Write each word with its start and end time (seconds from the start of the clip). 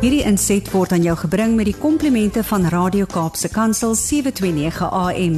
Hierdie 0.00 0.22
inset 0.24 0.64
word 0.72 0.94
aan 0.96 1.02
jou 1.04 1.12
gebring 1.26 1.58
met 1.58 1.66
die 1.68 1.76
komplimente 1.76 2.40
van 2.48 2.62
Radio 2.72 3.04
Kaapse 3.04 3.50
Kansel 3.52 3.92
729 3.92 4.86
AM. 4.96 5.34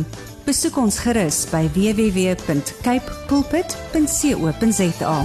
Besoek 0.47 0.77
ons 0.79 1.01
gerus 1.03 1.41
by 1.51 1.65
www.cape 1.75 3.17
pulpit.co.za. 3.27 5.17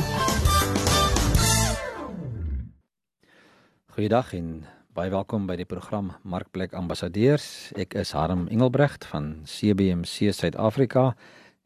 Goeiedag 3.93 4.33
en 4.33 4.49
baie 4.97 5.13
welkom 5.13 5.45
by 5.45 5.59
die 5.61 5.69
program 5.69 6.15
Markplek 6.25 6.73
Ambassadeurs. 6.73 7.69
Ek 7.77 7.93
is 7.93 8.17
Harm 8.17 8.47
Engelbrecht 8.49 9.05
van 9.13 9.45
CBC 9.45 10.33
Suid-Afrika 10.33 11.11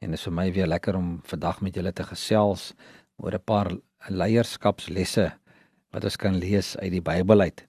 en 0.03 0.11
dit 0.11 0.19
is 0.19 0.27
vir 0.27 0.35
my 0.43 0.51
weer 0.51 0.67
lekker 0.67 0.99
om 0.99 1.21
vandag 1.23 1.63
met 1.63 1.79
julle 1.79 1.95
te 1.95 2.03
gesels 2.03 2.73
oor 3.15 3.31
'n 3.31 3.45
paar 3.47 3.71
leierskapslesse 4.11 5.31
wat 5.91 6.03
ons 6.03 6.17
kan 6.17 6.35
lees 6.35 6.75
uit 6.77 6.91
die 6.91 7.01
Bybel 7.01 7.41
uit. 7.41 7.65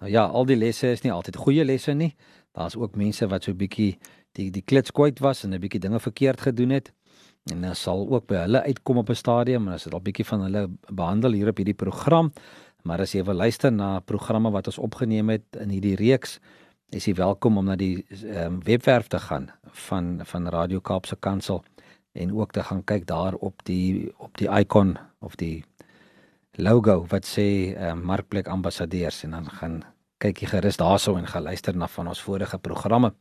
Nou 0.00 0.10
ja, 0.12 0.26
al 0.26 0.46
die 0.46 0.56
lesse 0.56 0.90
is 0.92 1.02
nie 1.02 1.12
altyd 1.12 1.36
goeie 1.40 1.64
lesse 1.64 1.94
nie. 1.94 2.14
Daar's 2.56 2.76
ook 2.76 2.96
mense 2.96 3.26
wat 3.28 3.44
so 3.44 3.52
'n 3.52 3.56
bietjie 3.56 3.98
die 4.32 4.50
die 4.50 4.62
klits 4.62 4.92
kwyt 4.92 5.20
was 5.20 5.44
en 5.44 5.54
'n 5.54 5.60
bietjie 5.60 5.80
dinge 5.80 6.00
verkeerd 6.00 6.40
gedoen 6.40 6.70
het. 6.70 6.92
En 7.50 7.60
dit 7.60 7.76
sal 7.76 8.08
ook 8.08 8.26
by 8.26 8.34
hulle 8.34 8.62
uitkom 8.62 8.96
op 8.96 9.10
'n 9.10 9.14
stadium 9.14 9.66
en 9.66 9.74
as 9.74 9.84
dit 9.84 9.94
al 9.94 10.00
bietjie 10.00 10.24
van 10.24 10.40
hulle 10.40 10.68
behandel 10.92 11.32
hier 11.32 11.48
op 11.48 11.56
hierdie 11.56 11.74
program. 11.74 12.32
Maar 12.82 13.00
as 13.00 13.12
jy 13.12 13.24
wil 13.24 13.34
luister 13.34 13.72
na 13.72 14.00
programme 14.00 14.50
wat 14.50 14.66
ons 14.66 14.78
opgeneem 14.78 15.28
het 15.28 15.44
in 15.60 15.68
hierdie 15.68 15.96
reeks, 15.96 16.38
is 16.90 17.04
jy 17.04 17.14
welkom 17.14 17.58
om 17.58 17.64
na 17.64 17.76
die 17.76 18.04
um, 18.22 18.60
webwerf 18.62 19.08
te 19.08 19.18
gaan 19.18 19.50
van 19.88 20.20
van 20.24 20.48
Radio 20.48 20.80
Kaapse 20.80 21.16
Kansel 21.16 21.64
en 22.12 22.34
ook 22.34 22.52
te 22.52 22.62
gaan 22.62 22.84
kyk 22.84 23.06
daar 23.06 23.34
op 23.34 23.64
die 23.64 24.12
op 24.18 24.38
die 24.38 24.48
icon 24.48 24.96
of 25.18 25.34
die 25.36 25.64
logo 26.56 27.04
wat 27.10 27.26
sê 27.28 27.74
uh, 27.74 27.94
Markplek 27.94 28.48
Ambassadeurs 28.48 29.22
en 29.24 29.36
dan 29.36 29.48
gaan 29.58 29.82
kyk 30.22 30.40
jy 30.40 30.48
gerus 30.54 30.78
daarso 30.80 31.16
en 31.16 31.26
gaan 31.28 31.44
luister 31.44 31.76
na 31.76 31.88
van 31.92 32.08
ons 32.08 32.22
vorige 32.24 32.58
programme. 32.58 33.12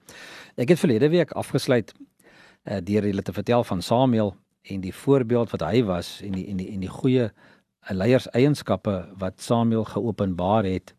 Ek 0.56 0.72
het 0.72 0.80
verlede 0.80 1.10
week 1.12 1.34
afgesluit 1.36 1.92
uh, 1.94 2.80
deur 2.80 3.08
julle 3.08 3.22
te 3.26 3.36
vertel 3.36 3.64
van 3.64 3.82
Samuel 3.82 4.36
en 4.72 4.82
die 4.82 4.94
voorbeeld 4.96 5.52
wat 5.52 5.66
hy 5.68 5.84
was 5.84 6.20
en 6.24 6.38
die 6.38 6.48
en 6.50 6.62
die 6.62 6.70
en 6.74 6.86
die 6.86 6.92
goeie 6.92 7.28
uh, 7.28 7.92
leierseienskappe 7.92 8.96
wat 9.20 9.42
Samuel 9.42 9.84
geopenbaar 9.92 10.64
het. 10.64 10.96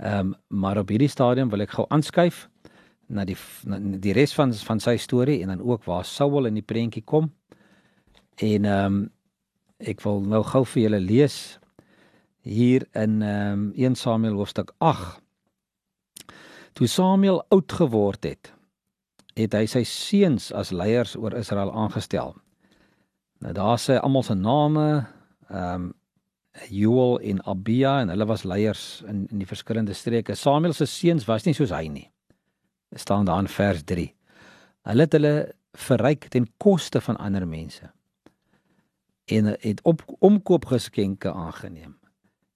Ehm 0.00 0.32
um, 0.32 0.34
maar 0.48 0.78
op 0.78 0.88
hierdie 0.88 1.12
stadium 1.12 1.50
wil 1.50 1.60
ek 1.60 1.76
gou 1.76 1.84
aanskuif 1.88 2.48
na 3.08 3.24
die 3.28 3.36
na 3.68 3.78
die 3.78 4.14
res 4.16 4.32
van 4.34 4.54
van 4.54 4.80
sy 4.80 4.96
storie 4.96 5.42
en 5.42 5.52
dan 5.52 5.60
ook 5.60 5.84
waar 5.84 6.04
Saul 6.04 6.48
in 6.48 6.56
die 6.56 6.64
prentjie 6.64 7.04
kom. 7.04 7.32
En 8.40 8.64
ehm 8.64 8.86
um, 8.86 9.08
ek 9.80 10.02
wil 10.04 10.20
nou 10.28 10.42
gou 10.44 10.64
vir 10.64 10.82
julle 10.82 11.00
lees 11.00 11.38
hier 12.46 12.86
in 12.96 13.20
ehm 13.22 13.52
um, 13.52 13.72
1 13.76 13.96
Samuel 14.00 14.38
hoofstuk 14.40 14.72
8. 14.78 15.20
Toe 16.72 16.86
Samuel 16.86 17.42
oud 17.48 17.72
geword 17.72 18.24
het, 18.24 18.52
het 19.36 19.54
hy 19.54 19.66
sy 19.66 19.82
seuns 19.84 20.50
as 20.52 20.70
leiers 20.70 21.16
oor 21.16 21.36
Israel 21.36 21.72
aangestel. 21.72 22.36
Nou 23.40 23.52
daar 23.56 23.78
sê 23.80 23.98
almal 24.00 24.26
se 24.26 24.34
name 24.34 24.86
ehm 25.48 25.74
um, 25.74 25.90
Joel 26.68 27.20
en 27.22 27.38
Abia 27.46 28.00
en 28.02 28.10
hulle 28.10 28.26
was 28.26 28.42
leiers 28.44 29.02
in 29.08 29.26
in 29.30 29.38
die 29.38 29.46
verskillende 29.46 29.94
streke. 29.94 30.34
Samuel 30.34 30.72
se 30.74 30.86
seuns 30.86 31.24
was 31.28 31.46
nie 31.46 31.54
soos 31.54 31.70
hy 31.70 31.86
nie 31.88 32.10
staan 32.90 33.24
daar 33.24 33.38
in 33.38 33.48
vers 33.48 33.82
3. 33.84 34.14
Hulle 34.82 35.00
het 35.00 35.12
hulle 35.12 35.54
verryk 35.72 36.28
ten 36.28 36.48
koste 36.56 37.00
van 37.00 37.16
ander 37.16 37.46
mense. 37.48 37.90
En 39.30 39.52
het 39.60 39.82
op 39.86 40.02
omkoopgeskenke 40.18 41.32
aangeneem 41.32 41.98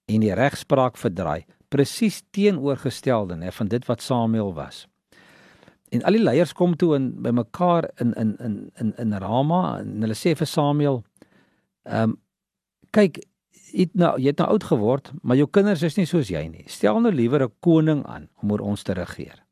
en 0.04 0.20
die 0.20 0.34
regspraak 0.36 0.98
verdraai 1.00 1.44
presies 1.72 2.22
teenoorgestelde 2.34 3.38
nê 3.40 3.52
van 3.52 3.70
dit 3.72 3.86
wat 3.88 4.02
Samuel 4.02 4.52
was. 4.54 4.84
En 5.94 6.02
al 6.02 6.18
die 6.18 6.22
leiers 6.22 6.52
kom 6.52 6.76
toe 6.76 6.94
in 6.98 7.12
bymekaar 7.22 7.88
in 8.02 8.12
in 8.20 8.34
in 8.38 8.58
in 8.82 8.92
in 8.96 9.14
Rama 9.22 9.78
en 9.80 10.02
hulle 10.04 10.18
sê 10.18 10.34
vir 10.38 10.50
Samuel 10.50 11.02
ehm 11.84 12.10
um, 12.10 12.18
kyk 12.94 13.22
jy 13.74 13.88
nou 13.98 14.12
jy 14.18 14.30
het 14.30 14.38
nou 14.38 14.50
oud 14.54 14.64
geword 14.70 15.10
maar 15.22 15.36
jou 15.36 15.48
kinders 15.50 15.82
is 15.82 15.96
nie 15.96 16.06
soos 16.06 16.30
jy 16.30 16.46
nie. 16.48 16.64
Stel 16.66 17.00
nou 17.00 17.12
liewer 17.12 17.42
'n 17.42 17.52
koning 17.60 18.04
aan 18.06 18.28
om 18.42 18.52
oor 18.52 18.60
ons 18.60 18.82
te 18.82 18.92
regeer 18.92 19.44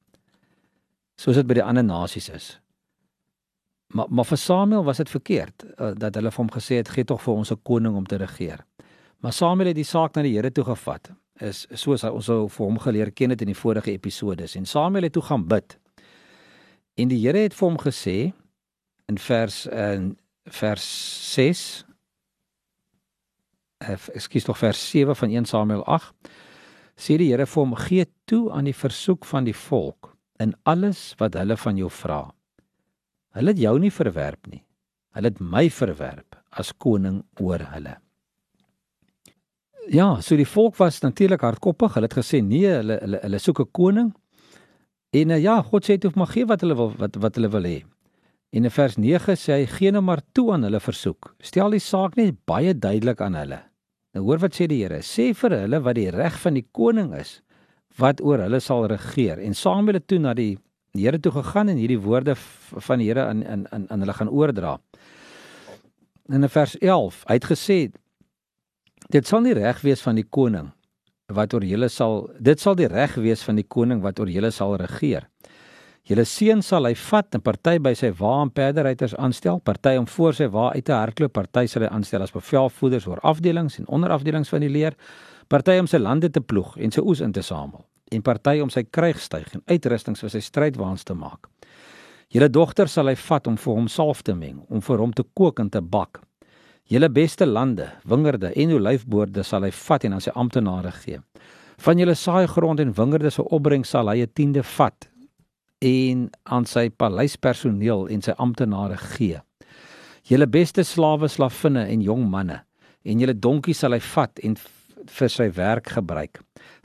soos 1.17 1.37
dit 1.37 1.47
by 1.47 1.55
die 1.55 1.65
ander 1.65 1.85
nasies 1.85 2.29
is. 2.29 2.59
Maar 3.93 4.07
maar 4.09 4.25
vir 4.25 4.39
Samuel 4.39 4.85
was 4.85 4.97
dit 4.97 5.11
verkeerd 5.11 5.65
uh, 5.79 5.91
dat 5.95 6.15
hulle 6.15 6.31
vir 6.31 6.45
hom 6.45 6.53
gesê 6.53 6.81
het 6.81 6.89
gee 6.89 7.05
tog 7.05 7.23
vir 7.23 7.35
ons 7.35 7.53
'n 7.53 7.63
koning 7.63 7.97
om 7.97 8.07
te 8.07 8.17
regeer. 8.17 8.65
Maar 9.21 9.33
Samuel 9.33 9.67
het 9.67 9.77
die 9.77 9.85
saak 9.85 10.15
na 10.15 10.23
die 10.23 10.35
Here 10.35 10.53
toe 10.53 10.65
gevat. 10.65 11.13
Is 11.41 11.67
soos 11.73 12.03
hy 12.03 12.09
ons 12.09 12.25
sou 12.25 12.49
vir 12.49 12.67
hom 12.67 12.79
geleer 12.79 13.13
ken 13.13 13.31
het 13.31 13.41
in 13.41 13.53
die 13.53 13.61
vorige 13.61 13.91
episodes 13.91 14.57
en 14.57 14.67
Samuel 14.67 15.03
het 15.03 15.13
toe 15.13 15.23
gaan 15.23 15.47
bid. 15.47 15.79
En 16.95 17.09
die 17.09 17.27
Here 17.27 17.39
het 17.39 17.55
vir 17.55 17.69
hom 17.69 17.79
gesê 17.79 18.33
in 19.09 19.19
vers 19.19 19.67
in 19.67 20.19
vers 20.45 20.87
6 21.35 21.85
uh, 23.83 23.97
ekskuus 24.15 24.45
tog 24.45 24.59
vers 24.59 24.91
7 24.91 25.17
van 25.17 25.31
1 25.31 25.45
Samuel 25.45 25.85
8 25.85 26.15
sê 26.97 27.17
die 27.17 27.31
Here 27.31 27.47
vir 27.47 27.63
hom 27.63 27.75
gee 27.75 28.07
toe 28.25 28.51
aan 28.53 28.65
die 28.65 28.77
versoek 28.77 29.25
van 29.25 29.45
die 29.45 29.57
volk 29.57 30.17
in 30.39 30.55
alles 30.63 31.15
wat 31.19 31.35
hulle 31.35 31.57
van 31.57 31.77
jou 31.77 31.91
vra. 31.91 32.33
Hulle 33.37 33.55
het 33.55 33.61
jou 33.61 33.75
nie 33.81 33.93
verwerp 33.93 34.49
nie. 34.51 34.63
Hulle 35.17 35.33
het 35.33 35.41
my 35.41 35.69
verwerp 35.73 36.37
as 36.53 36.73
koning 36.73 37.23
oor 37.41 37.63
hulle. 37.73 37.97
Ja, 39.93 40.21
so 40.23 40.37
die 40.39 40.47
volk 40.47 40.77
was 40.79 41.01
natuurlik 41.03 41.43
hardkoppig. 41.43 41.97
Hulle 41.97 42.09
het 42.09 42.17
gesê 42.17 42.43
nee, 42.45 42.69
hulle 42.69 42.99
hulle 43.03 43.23
hulle 43.25 43.39
soek 43.39 43.61
'n 43.61 43.71
koning. 43.73 44.13
En 45.13 45.31
uh, 45.31 45.43
ja, 45.43 45.61
God 45.63 45.85
sê 45.85 45.99
toe 45.99 46.13
mag 46.15 46.33
gee 46.33 46.47
wat 46.47 46.61
hulle 46.61 46.77
wil 46.77 46.95
wat 46.99 47.17
wat 47.17 47.35
hulle 47.37 47.51
wil 47.53 47.67
hê. 47.69 47.83
En 48.53 48.65
in 48.65 48.71
vers 48.71 48.97
9 48.97 49.37
sê 49.37 49.53
hy 49.53 49.67
gee 49.67 49.91
nou 49.93 50.03
maar 50.05 50.21
toe 50.33 50.53
aan 50.53 50.63
hulle 50.63 50.81
versoek. 50.81 51.35
Stel 51.41 51.71
die 51.71 51.81
saak 51.81 52.17
net 52.17 52.37
baie 52.45 52.75
duidelik 52.75 53.21
aan 53.21 53.35
hulle. 53.35 53.61
Nou 54.15 54.25
hoor 54.25 54.39
wat 54.39 54.55
sê 54.55 54.69
die 54.69 54.83
Here. 54.83 55.01
Sê 55.01 55.33
vir 55.35 55.57
hulle 55.57 55.81
wat 55.81 55.97
die 55.97 56.11
reg 56.11 56.37
van 56.41 56.55
die 56.55 56.67
koning 56.73 57.15
is 57.17 57.41
wat 58.01 58.21
oor 58.21 58.41
hulle 58.45 58.61
sal 58.61 58.87
regeer. 58.89 59.41
En 59.41 59.55
Samuel 59.55 60.01
het 60.01 60.07
toe 60.09 60.19
na 60.19 60.35
die 60.35 60.59
die 60.93 61.07
Here 61.07 61.21
toe 61.21 61.33
gegaan 61.33 61.71
en 61.73 61.81
hierdie 61.81 62.01
woorde 62.01 62.35
van 62.37 63.01
die 63.01 63.09
Here 63.09 63.25
aan 63.25 63.43
in 63.43 63.67
in 63.73 63.89
aan 63.89 64.05
hulle 64.05 64.13
gaan 64.13 64.29
oordra. 64.29 64.79
In 66.29 66.49
vers 66.49 66.77
11, 66.79 67.25
hy 67.29 67.35
het 67.35 67.49
gesê 67.49 67.79
dit 69.11 69.27
sal 69.27 69.41
nie 69.41 69.55
reg 69.57 69.81
wees 69.83 70.03
van 70.05 70.21
die 70.21 70.29
koning 70.29 70.71
wat 71.33 71.55
oor 71.55 71.65
julle 71.65 71.89
sal 71.89 72.29
dit 72.39 72.61
sal 72.61 72.77
die 72.77 72.89
reg 72.93 73.15
wees 73.15 73.43
van 73.43 73.57
die 73.57 73.67
koning 73.69 74.03
wat 74.03 74.21
oor 74.21 74.29
julle 74.29 74.51
sal 74.53 74.77
regeer. 74.77 75.29
Julle 76.05 76.25
seun 76.27 76.63
sal 76.67 76.85
hy 76.85 76.95
vat 76.99 77.35
en 77.35 77.41
party 77.41 77.79
by 77.79 77.95
sy 77.95 78.11
wa 78.19 78.43
en 78.43 78.51
perderyters 78.51 79.15
aanstel, 79.15 79.61
party 79.61 79.95
om 79.97 80.07
voor 80.07 80.35
sy 80.35 80.49
wa 80.51 80.73
uit 80.75 80.85
te 80.85 80.93
hardloop, 80.93 81.33
party 81.33 81.67
sal 81.71 81.87
hy 81.87 81.93
aanstel 81.95 82.23
as 82.23 82.35
bevelvoerders 82.35 83.07
oor 83.07 83.23
afdelings 83.23 83.79
en 83.79 83.89
onderafdelings 83.89 84.51
van 84.51 84.67
die 84.67 84.73
leer 84.73 84.99
party 85.49 85.79
om 85.79 85.87
sy 85.87 86.03
lande 86.03 86.31
te 86.31 86.41
ploeg 86.41 86.77
en 86.77 86.93
sy 86.93 87.01
oes 87.01 87.23
in 87.25 87.33
te 87.33 87.43
samel 87.47 87.87
en 88.13 88.23
party 88.23 88.61
om 88.63 88.71
sy 88.71 88.85
krygstyg 88.85 89.55
en 89.57 89.65
uitrustings 89.71 90.23
vir 90.25 90.33
sy 90.35 90.43
strydwaans 90.45 91.05
te 91.09 91.17
maak. 91.17 91.49
Julle 92.33 92.49
dogter 92.49 92.89
sal 92.89 93.11
hy 93.11 93.17
vat 93.21 93.49
om 93.51 93.59
vir 93.61 93.75
hom 93.77 93.89
salf 93.93 94.23
te 94.25 94.35
meng, 94.35 94.63
om 94.73 94.81
vir 94.81 95.03
hom 95.03 95.13
te 95.13 95.25
kook 95.37 95.61
en 95.61 95.69
te 95.71 95.83
bak. 95.85 96.23
Julle 96.89 97.11
beste 97.13 97.47
lande, 97.47 97.91
wingerde 98.09 98.53
en 98.57 98.73
olyfboorde 98.79 99.45
sal 99.45 99.67
hy 99.67 99.73
vat 99.77 100.05
en 100.05 100.17
aan 100.17 100.25
sy 100.25 100.33
amptenare 100.35 100.93
gee. 101.03 101.21
Van 101.85 102.01
julle 102.01 102.15
saaigrond 102.17 102.81
en 102.81 102.95
wingerde 102.97 103.31
se 103.33 103.45
opbrengs 103.45 103.93
sal 103.93 104.09
hy 104.09 104.23
'n 104.23 104.33
tiende 104.35 104.63
vat 104.63 105.09
en 105.81 106.31
aan 106.45 106.65
sy 106.65 106.89
paleispersoneel 106.91 108.07
en 108.09 108.23
sy 108.23 108.33
amptenare 108.39 108.97
gee. 108.97 109.41
Julle 110.25 110.47
beste 110.47 110.85
slawe, 110.85 111.29
slavinne 111.29 111.89
en 111.89 112.03
jong 112.03 112.29
manne 112.31 112.63
en 113.05 113.21
julle 113.21 113.35
donkies 113.35 113.83
sal 113.83 113.93
hy 113.93 114.01
vat 114.01 114.39
en 114.47 114.57
vir 115.19 115.29
sy 115.29 115.49
werk 115.57 115.89
gebruik. 115.97 116.41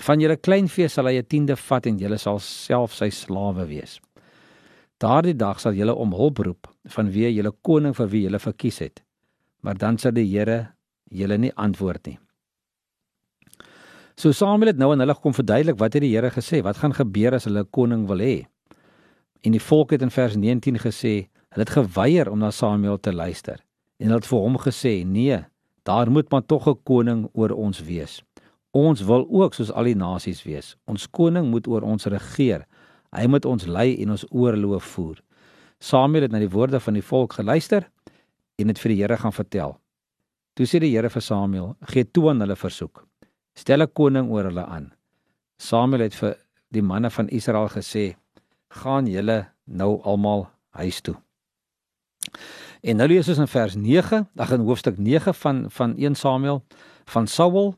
Van 0.06 0.22
julle 0.22 0.38
kleinvee 0.38 0.88
sal 0.90 1.10
hy 1.10 1.18
'n 1.18 1.26
tiende 1.26 1.56
vat 1.56 1.88
en 1.88 1.98
julle 1.98 2.18
sal 2.18 2.40
self 2.40 2.94
sy 2.94 3.10
slawe 3.10 3.66
wees. 3.68 4.00
Daardie 5.00 5.36
dag 5.36 5.60
sal 5.60 5.74
julle 5.74 5.96
om 5.96 6.14
hulp 6.14 6.38
roep 6.38 6.68
van 6.96 7.10
wie 7.10 7.30
julle 7.34 7.52
koning 7.62 7.96
vir 7.96 8.08
wie 8.08 8.24
julle 8.24 8.40
verkies 8.40 8.80
het. 8.80 9.04
Maar 9.62 9.78
dan 9.78 9.98
sal 9.98 10.12
die 10.12 10.26
Here 10.26 10.74
julle 11.10 11.38
nie 11.38 11.52
antwoord 11.56 12.06
nie. 12.08 12.20
So 14.16 14.32
Samuel 14.32 14.68
het 14.68 14.78
nou 14.78 14.92
aan 14.92 15.00
hulle 15.00 15.16
kom 15.16 15.34
verduidelik 15.34 15.80
wat 15.80 15.94
het 15.94 16.02
die 16.02 16.16
Here 16.16 16.30
gesê, 16.30 16.64
wat 16.64 16.78
gaan 16.78 16.94
gebeur 16.94 17.34
as 17.34 17.46
hulle 17.46 17.62
'n 17.62 17.72
koning 17.72 18.08
wil 18.08 18.20
hê. 18.20 18.46
En 19.44 19.52
die 19.52 19.60
volk 19.60 19.92
het 19.92 20.02
in 20.02 20.10
vers 20.10 20.36
19 20.36 20.78
gesê, 20.78 21.30
hulle 21.52 21.64
het 21.66 21.70
geweier 21.70 22.30
om 22.30 22.40
na 22.40 22.52
Samuel 22.52 22.98
te 22.98 23.14
luister. 23.14 23.64
En 24.00 24.08
hulle 24.08 24.20
het 24.20 24.26
vir 24.26 24.40
hom 24.40 24.58
gesê, 24.58 25.06
nee, 25.06 25.46
Daar 25.88 26.12
moet 26.12 26.30
maar 26.32 26.46
tog 26.46 26.68
'n 26.68 26.84
koning 26.84 27.30
oor 27.34 27.52
ons 27.52 27.80
wees. 27.82 28.24
Ons 28.78 29.02
wil 29.08 29.26
ook 29.30 29.56
soos 29.58 29.72
al 29.74 29.90
die 29.90 29.98
nasies 29.98 30.44
wees. 30.46 30.76
Ons 30.86 31.08
koning 31.10 31.50
moet 31.50 31.68
oor 31.72 31.86
ons 31.88 32.06
regeer. 32.12 32.68
Hy 33.16 33.26
moet 33.32 33.46
ons 33.50 33.66
lei 33.66 33.96
en 34.04 34.14
ons 34.14 34.26
oorloof 34.30 34.92
voer. 34.94 35.22
Samuel 35.82 36.28
het 36.28 36.34
na 36.34 36.42
die 36.44 36.52
woorde 36.54 36.82
van 36.84 36.98
die 36.98 37.06
volk 37.06 37.38
geluister 37.40 37.88
en 38.58 38.70
dit 38.70 38.82
vir 38.82 38.94
die 38.94 39.00
Here 39.02 39.18
gaan 39.18 39.34
vertel. 39.34 39.78
Toe 40.58 40.66
sê 40.70 40.82
die 40.82 40.92
Here 40.94 41.10
vir 41.10 41.22
Samuel: 41.22 41.76
"Gee 41.90 42.04
toe 42.04 42.30
aan 42.30 42.42
hulle 42.42 42.56
versoek. 42.56 43.06
Stel 43.56 43.82
'n 43.82 43.94
koning 43.94 44.30
oor 44.30 44.44
hulle 44.44 44.66
aan. 44.66 44.92
Samuel 45.58 46.02
het 46.02 46.16
vir 46.16 46.36
die 46.72 46.82
manne 46.82 47.10
van 47.10 47.30
Israel 47.30 47.70
gesê: 47.70 48.16
"Gaan 48.70 49.08
julle 49.08 49.48
nou 49.66 50.02
almal 50.04 50.50
huis 50.70 51.02
toe." 51.02 51.16
En 52.84 52.98
nou 52.98 53.08
lees 53.08 53.28
ons 53.30 53.38
in 53.38 53.48
vers 53.48 53.76
9, 53.76 54.28
ag 54.36 54.52
in 54.52 54.62
hoofstuk 54.62 54.98
9 54.98 55.34
van 55.34 55.66
van 55.70 55.96
1 55.98 56.16
Samuel 56.16 56.64
van 57.06 57.28
Saul, 57.28 57.76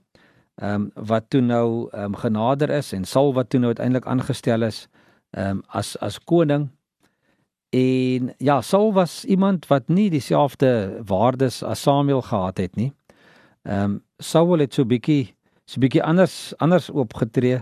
ehm 0.59 0.73
um, 0.73 0.91
wat 1.07 1.29
toe 1.29 1.41
nou 1.41 1.89
ehm 1.91 2.03
um, 2.03 2.15
genader 2.15 2.69
is 2.69 2.91
en 2.93 3.05
Saul 3.05 3.33
wat 3.33 3.49
toe 3.49 3.59
nou 3.59 3.71
uiteindelik 3.71 4.07
aangestel 4.07 4.61
is 4.67 4.87
ehm 5.31 5.49
um, 5.49 5.63
as 5.67 5.97
as 5.99 6.19
koning. 6.19 6.69
En 7.69 8.33
ja, 8.37 8.61
Saul 8.61 8.93
was 8.93 9.25
iemand 9.25 9.67
wat 9.67 9.87
nie 9.87 10.09
dieselfde 10.09 11.01
waardes 11.05 11.63
as 11.63 11.81
Samuel 11.81 12.21
gehad 12.21 12.57
het 12.57 12.75
nie. 12.75 12.91
Ehm 13.63 13.83
um, 13.83 14.03
Saul 14.17 14.59
het 14.59 14.73
so 14.73 14.85
bietjie 14.85 15.35
so 15.65 15.79
bietjie 15.79 16.03
anders 16.03 16.53
anders 16.57 16.89
opgetree 16.89 17.61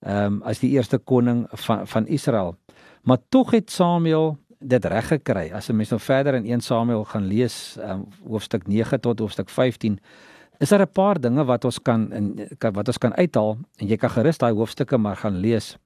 ehm 0.00 0.24
um, 0.24 0.42
as 0.42 0.58
die 0.58 0.70
eerste 0.70 0.98
koning 0.98 1.46
van 1.50 1.86
van 1.86 2.06
Israel. 2.06 2.56
Maar 3.02 3.18
tog 3.28 3.50
het 3.50 3.70
Samuel 3.70 4.38
dit 4.58 4.84
reg 4.84 5.08
gekry. 5.08 5.50
As 5.52 5.68
'n 5.68 5.76
mens 5.76 5.90
nou 5.90 6.00
verder 6.00 6.34
in 6.34 6.46
1 6.46 6.60
Samuel 6.60 7.04
gaan 7.04 7.26
lees, 7.26 7.76
um, 7.80 8.06
hoofstuk 8.28 8.66
9 8.66 9.00
tot 9.00 9.18
hoofstuk 9.18 9.48
15, 9.48 9.98
is 10.58 10.68
daar 10.68 10.82
'n 10.82 10.92
paar 10.92 11.20
dinge 11.20 11.44
wat 11.44 11.64
ons 11.64 11.78
kan 11.82 12.12
in 12.12 12.48
wat 12.60 12.88
ons 12.88 12.98
kan 12.98 13.14
uithaal 13.14 13.58
en 13.78 13.86
jy 13.86 13.96
kan 13.96 14.10
gerus 14.10 14.38
daai 14.38 14.52
hoofstukke 14.52 14.98
maar 14.98 15.16
gaan 15.16 15.36
lees. 15.36 15.76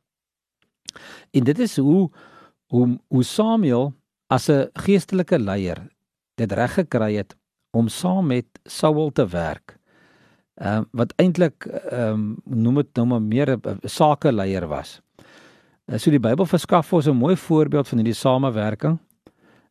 En 1.31 1.45
dit 1.45 1.59
is 1.59 1.77
hoe 1.77 2.11
hoe 2.67 2.99
hoe 3.09 3.23
Samuel 3.23 3.95
as 4.27 4.49
'n 4.49 4.71
geestelike 4.75 5.39
leier 5.39 5.89
dit 6.35 6.53
reg 6.53 6.75
gekry 6.75 7.15
het 7.15 7.37
om 7.71 7.89
saam 7.89 8.27
met 8.27 8.47
Saul 8.65 9.11
te 9.13 9.27
werk. 9.27 9.79
Ehm 10.55 10.77
um, 10.77 10.87
wat 10.93 11.13
eintlik 11.17 11.67
ehm 11.67 12.13
um, 12.13 12.37
noem 12.45 12.75
dit 12.75 12.97
nou 12.97 13.07
maar 13.07 13.23
meer 13.23 13.57
'n 13.57 13.79
sakeleier 13.85 14.67
was. 14.69 15.01
Uh, 15.87 15.99
so 15.99 16.11
die 16.11 16.21
Bybel 16.21 16.47
verskaf 16.47 16.93
ons 16.93 17.07
'n 17.07 17.17
mooi 17.17 17.37
voorbeeld 17.37 17.89
van 17.89 17.99
hierdie 17.99 18.15
samewerking. 18.15 18.99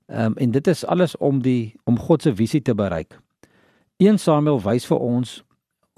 Ehm 0.06 0.25
um, 0.25 0.34
en 0.36 0.51
dit 0.51 0.68
is 0.68 0.86
alles 0.86 1.18
om 1.18 1.42
die 1.42 1.75
om 1.84 2.00
God 2.00 2.22
se 2.22 2.36
visie 2.36 2.62
te 2.62 2.75
bereik. 2.75 3.19
1 4.00 4.19
Samuel 4.19 4.62
wys 4.63 4.86
vir 4.88 5.01
ons 5.04 5.40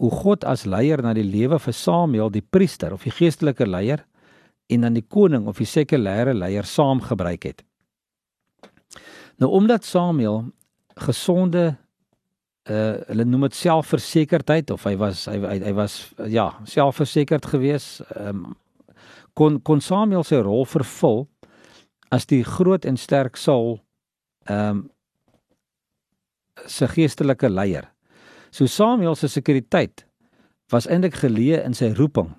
hoe 0.01 0.09
God 0.09 0.45
as 0.49 0.65
leier 0.65 1.03
na 1.05 1.13
die 1.13 1.25
lewe 1.25 1.59
vir 1.61 1.75
Samuel 1.77 2.31
die 2.33 2.41
priester 2.41 2.95
of 2.95 3.05
die 3.05 3.13
geestelike 3.13 3.67
leier 3.69 4.01
en 4.73 4.87
dan 4.87 4.97
die 4.97 5.05
koning 5.05 5.45
of 5.51 5.59
die 5.61 5.69
sekulêre 5.69 6.33
leier 6.33 6.65
saam 6.65 7.03
gebruik 7.05 7.45
het. 7.45 7.61
Nou 9.37 9.51
omdat 9.53 9.85
Samuel 9.85 10.47
gesonde 11.05 11.75
uh 12.69 13.01
hulle 13.09 13.25
noem 13.25 13.47
dit 13.47 13.55
selfversekerdheid 13.57 14.69
of 14.73 14.83
hy 14.85 14.93
was 15.01 15.23
hy 15.29 15.37
hy, 15.41 15.55
hy 15.65 15.71
was 15.73 15.95
ja, 16.29 16.51
selfversekerd 16.69 17.47
geweest, 17.53 18.03
ehm 18.15 18.43
um, 18.45 18.57
kon 19.33 19.61
kon 19.65 19.81
Samuel 19.81 20.25
sy 20.27 20.41
rol 20.43 20.65
vervul 20.69 21.23
as 22.11 22.27
die 22.29 22.43
groot 22.45 22.85
en 22.85 22.97
sterk 22.97 23.37
Saul 23.37 23.79
ehm 24.49 24.81
um, 24.81 24.89
se 26.67 26.87
geestelike 26.87 27.49
leier. 27.49 27.87
So 28.51 28.65
Samuel 28.65 29.15
se 29.15 29.27
sekuriteit 29.27 30.05
was 30.71 30.87
eintlik 30.87 31.15
geleë 31.21 31.63
in 31.65 31.75
sy 31.75 31.91
roeping 31.95 32.33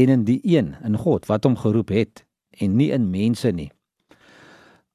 en 0.00 0.08
in 0.08 0.24
die 0.24 0.40
een 0.44 0.74
in 0.84 0.96
God 0.96 1.26
wat 1.28 1.44
hom 1.44 1.56
geroep 1.56 1.92
het 1.92 2.24
en 2.60 2.76
nie 2.76 2.90
in 2.92 3.10
mense 3.10 3.52
nie. 3.52 3.70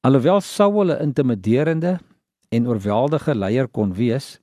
Alhoewel 0.05 0.41
Saul 0.41 0.91
'n 0.91 1.01
intimiderende 1.01 1.99
en 2.49 2.67
oorweldige 2.67 3.35
leier 3.35 3.67
kon 3.67 3.93
wees, 3.93 4.39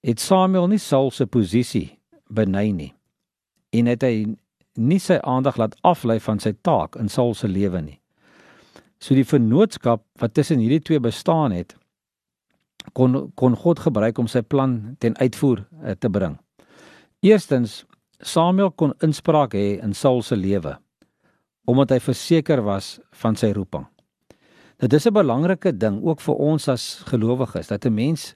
het 0.00 0.20
Samuel 0.20 0.66
nie 0.66 0.78
Saul 0.78 1.10
se 1.10 1.26
posisie 1.26 1.98
beny 2.30 2.70
nie. 2.70 2.94
En 3.70 3.86
het 3.86 4.02
hy 4.02 4.36
nie 4.74 4.98
sy 4.98 5.18
aandag 5.22 5.56
laat 5.56 5.76
aflei 5.82 6.18
van 6.20 6.38
sy 6.38 6.52
taak 6.62 6.96
in 6.96 7.08
Saul 7.08 7.34
se 7.34 7.48
lewe 7.48 7.80
nie. 7.82 8.00
So 8.98 9.14
die 9.14 9.26
vennootskap 9.26 10.02
wat 10.18 10.34
tussen 10.34 10.58
hierdie 10.58 10.82
twee 10.82 11.00
bestaan 11.00 11.52
het 11.52 11.76
kon 12.92 13.32
kon 13.34 13.56
God 13.56 13.78
gebruik 13.78 14.18
om 14.18 14.26
sy 14.26 14.42
plan 14.42 14.96
ten 14.98 15.16
uitvoer 15.16 15.64
uh, 15.82 15.92
te 15.98 16.08
bring. 16.10 16.38
Eerstens 17.20 17.84
Samuel 18.20 18.70
kon 18.70 18.94
inspraak 19.02 19.54
hê 19.54 19.78
in 19.82 19.94
Saul 19.94 20.22
se 20.22 20.36
lewe 20.36 20.78
omdat 21.68 21.90
hy 21.92 21.98
verseker 22.00 22.62
was 22.64 22.94
van 23.20 23.36
sy 23.36 23.50
roeping. 23.52 23.84
Dit 24.80 24.92
is 24.92 25.06
'n 25.06 25.12
belangrike 25.12 25.76
ding 25.76 26.00
ook 26.02 26.20
vir 26.20 26.34
ons 26.34 26.68
as 26.68 27.02
gelowiges 27.10 27.68
dat 27.68 27.84
'n 27.84 27.94
mens 27.94 28.34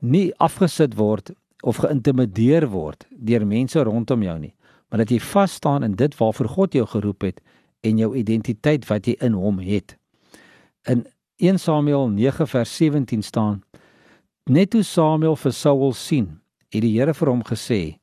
nie 0.00 0.32
afgesit 0.38 0.94
word 0.94 1.30
of 1.62 1.76
geïntimideer 1.76 2.68
word 2.68 3.06
deur 3.10 3.46
mense 3.46 3.82
rondom 3.82 4.22
jou 4.22 4.38
nie, 4.38 4.54
maar 4.88 4.98
dat 4.98 5.10
jy 5.10 5.20
vas 5.20 5.52
staan 5.52 5.82
in 5.82 5.94
dit 5.94 6.16
waarvoor 6.16 6.48
God 6.48 6.72
jou 6.72 6.86
geroep 6.86 7.22
het 7.22 7.40
en 7.80 7.98
jou 7.98 8.16
identiteit 8.16 8.86
wat 8.86 9.06
jy 9.06 9.16
in 9.20 9.32
hom 9.32 9.58
het. 9.58 9.96
In 10.86 11.06
1 11.36 11.58
Samuel 11.58 12.08
9 12.08 12.46
vers 12.46 12.76
17 12.76 13.22
staan: 13.22 13.62
Net 14.50 14.72
toe 14.74 14.82
Samuel 14.82 15.36
vir 15.38 15.52
Saul 15.54 15.92
sien, 15.94 16.40
het 16.72 16.82
die 16.82 16.96
Here 16.96 17.14
vir 17.14 17.30
hom 17.30 17.42
gesê: 17.46 17.98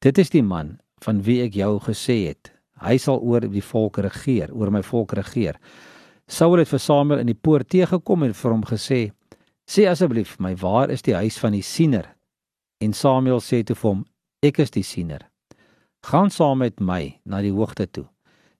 Dit 0.00 0.18
is 0.18 0.30
die 0.30 0.42
man 0.42 0.78
van 1.02 1.22
wie 1.26 1.40
ek 1.42 1.56
jou 1.58 1.78
gesê 1.80 2.28
het. 2.28 2.52
Hy 2.80 2.96
sal 2.98 3.18
oor 3.20 3.40
die 3.40 3.64
volk 3.64 3.98
regeer, 3.98 4.52
oor 4.54 4.70
my 4.70 4.82
volk 4.82 5.12
regeer. 5.18 5.58
Saul 6.28 6.58
het 6.62 6.70
vir 6.70 6.80
Samuel 6.80 7.24
in 7.24 7.32
die 7.32 7.38
poort 7.38 7.68
teëgekom 7.68 8.28
en 8.28 8.34
vir 8.34 8.50
hom 8.50 8.62
gesê: 8.64 9.00
Sê 9.66 9.88
asseblief 9.90 10.38
my, 10.38 10.54
waar 10.54 10.90
is 10.90 11.02
die 11.02 11.14
huis 11.14 11.38
van 11.38 11.52
die 11.52 11.66
siener? 11.66 12.06
En 12.80 12.92
Samuel 12.92 13.40
sê 13.40 13.64
toe 13.64 13.76
vir 13.76 13.90
hom: 13.90 14.06
Ek 14.42 14.62
is 14.62 14.70
die 14.70 14.86
siener 14.86 15.26
gaan 16.00 16.30
saam 16.30 16.58
met 16.58 16.80
my 16.80 17.20
na 17.24 17.40
die 17.44 17.52
hoogte 17.52 17.86
toe. 17.86 18.06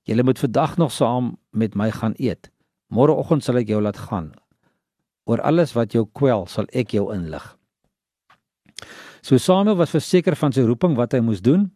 Julle 0.04 0.24
moet 0.24 0.38
vandag 0.38 0.76
nog 0.76 0.92
saam 0.92 1.36
met 1.50 1.74
my 1.74 1.90
gaan 1.90 2.14
eet. 2.18 2.50
Môreoggend 2.88 3.44
sal 3.44 3.60
ek 3.60 3.70
jou 3.70 3.80
laat 3.82 3.96
gaan. 4.08 4.32
Oor 5.30 5.42
alles 5.46 5.76
wat 5.78 5.94
jou 5.94 6.08
kwel, 6.18 6.48
sal 6.50 6.66
ek 6.74 6.96
jou 6.96 7.12
inlig. 7.14 7.44
So 9.22 9.38
Samuel 9.38 9.76
was 9.78 9.92
verseker 9.94 10.34
van 10.34 10.54
sy 10.56 10.64
roeping 10.66 10.96
wat 10.98 11.14
hy 11.14 11.20
moes 11.22 11.42
doen. 11.44 11.68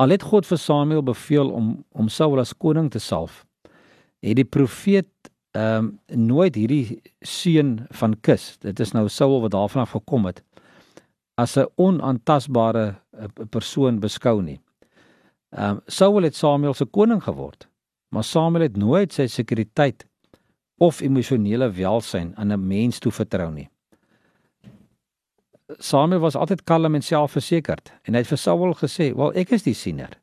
Al 0.00 0.14
het 0.14 0.24
God 0.24 0.46
vir 0.48 0.60
Samuel 0.62 1.04
beveel 1.04 1.50
om 1.52 1.72
om 1.92 2.08
Saul 2.08 2.40
as 2.40 2.54
koning 2.56 2.88
te 2.90 3.02
salf, 3.02 3.44
het 4.24 4.38
die 4.38 4.48
profeet 4.48 5.10
ehm 5.50 5.90
um, 5.90 6.26
nooit 6.30 6.54
hierdie 6.54 7.00
seun 7.26 7.88
van 7.98 8.14
Kis, 8.22 8.54
dit 8.62 8.80
is 8.80 8.92
nou 8.94 9.08
Saul 9.10 9.40
wat 9.42 9.50
daarvan 9.50 9.82
af 9.82 9.96
gekom 9.96 10.28
het, 10.30 10.44
as 11.36 11.58
'n 11.58 11.66
onaantastbare 11.76 12.94
eh, 13.18 13.26
persoon 13.50 14.00
beskou 14.00 14.42
nie. 14.42 14.60
Ehm 15.50 15.70
um, 15.70 15.80
Saul 15.86 16.22
het 16.22 16.36
Samuel 16.36 16.74
se 16.74 16.84
koning 16.84 17.22
geword, 17.22 17.68
maar 18.08 18.24
Samuel 18.24 18.62
het 18.62 18.76
nooit 18.76 19.12
sy 19.12 19.26
sekuriteit 19.26 20.06
of 20.80 21.02
emosionele 21.04 21.68
welsyn 21.76 22.32
aan 22.36 22.52
'n 22.52 22.66
mens 22.66 22.98
toe 22.98 23.12
vertrou 23.12 23.50
nie. 23.52 23.68
Samuel 25.78 26.20
was 26.20 26.34
altyd 26.34 26.64
kalm 26.64 26.94
en 26.94 27.02
selfversekerd 27.02 27.92
en 28.04 28.14
hy 28.14 28.18
het 28.18 28.26
vir 28.26 28.38
Saul 28.38 28.74
gesê, 28.74 29.14
"Wel, 29.14 29.32
ek 29.34 29.52
is 29.52 29.62
die 29.62 29.74
siener." 29.74 30.18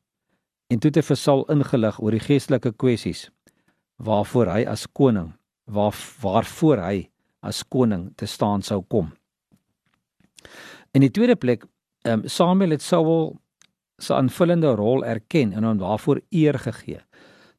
En 0.70 0.80
toe 0.80 0.90
het 0.90 0.96
hy 0.96 1.02
vir 1.02 1.16
Saul 1.16 1.46
ingelig 1.46 2.00
oor 2.00 2.12
die 2.12 2.20
geestelike 2.20 2.72
kwessies 2.72 3.30
waarvoor 3.96 4.46
hy 4.46 4.66
as 4.66 4.88
koning, 4.88 5.34
waar 5.66 5.96
waarvoor 6.22 6.78
hy 6.78 7.10
as 7.42 7.64
koning 7.64 8.16
te 8.16 8.26
staan 8.26 8.62
sou 8.62 8.82
kom. 8.82 9.12
In 10.92 11.02
die 11.02 11.12
tweede 11.12 11.36
plek, 11.36 11.66
ehm 12.06 12.20
um, 12.20 12.28
Samuel 12.28 12.70
het 12.70 12.82
Saul 12.82 13.38
se 13.98 14.14
aanvullende 14.14 14.76
rol 14.76 15.06
erken 15.06 15.54
en 15.54 15.64
hom 15.64 15.78
daarvoor 15.78 16.22
eer 16.30 16.60
gegee. 16.60 17.00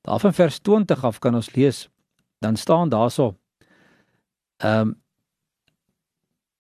Daarvan 0.02 0.34
vers 0.34 0.58
20 0.60 1.04
af 1.04 1.18
kan 1.18 1.34
ons 1.34 1.54
lees, 1.54 1.88
dan 2.38 2.56
staan 2.56 2.88
daarso: 2.88 3.34
Ehm 4.56 4.80
um, 4.80 4.96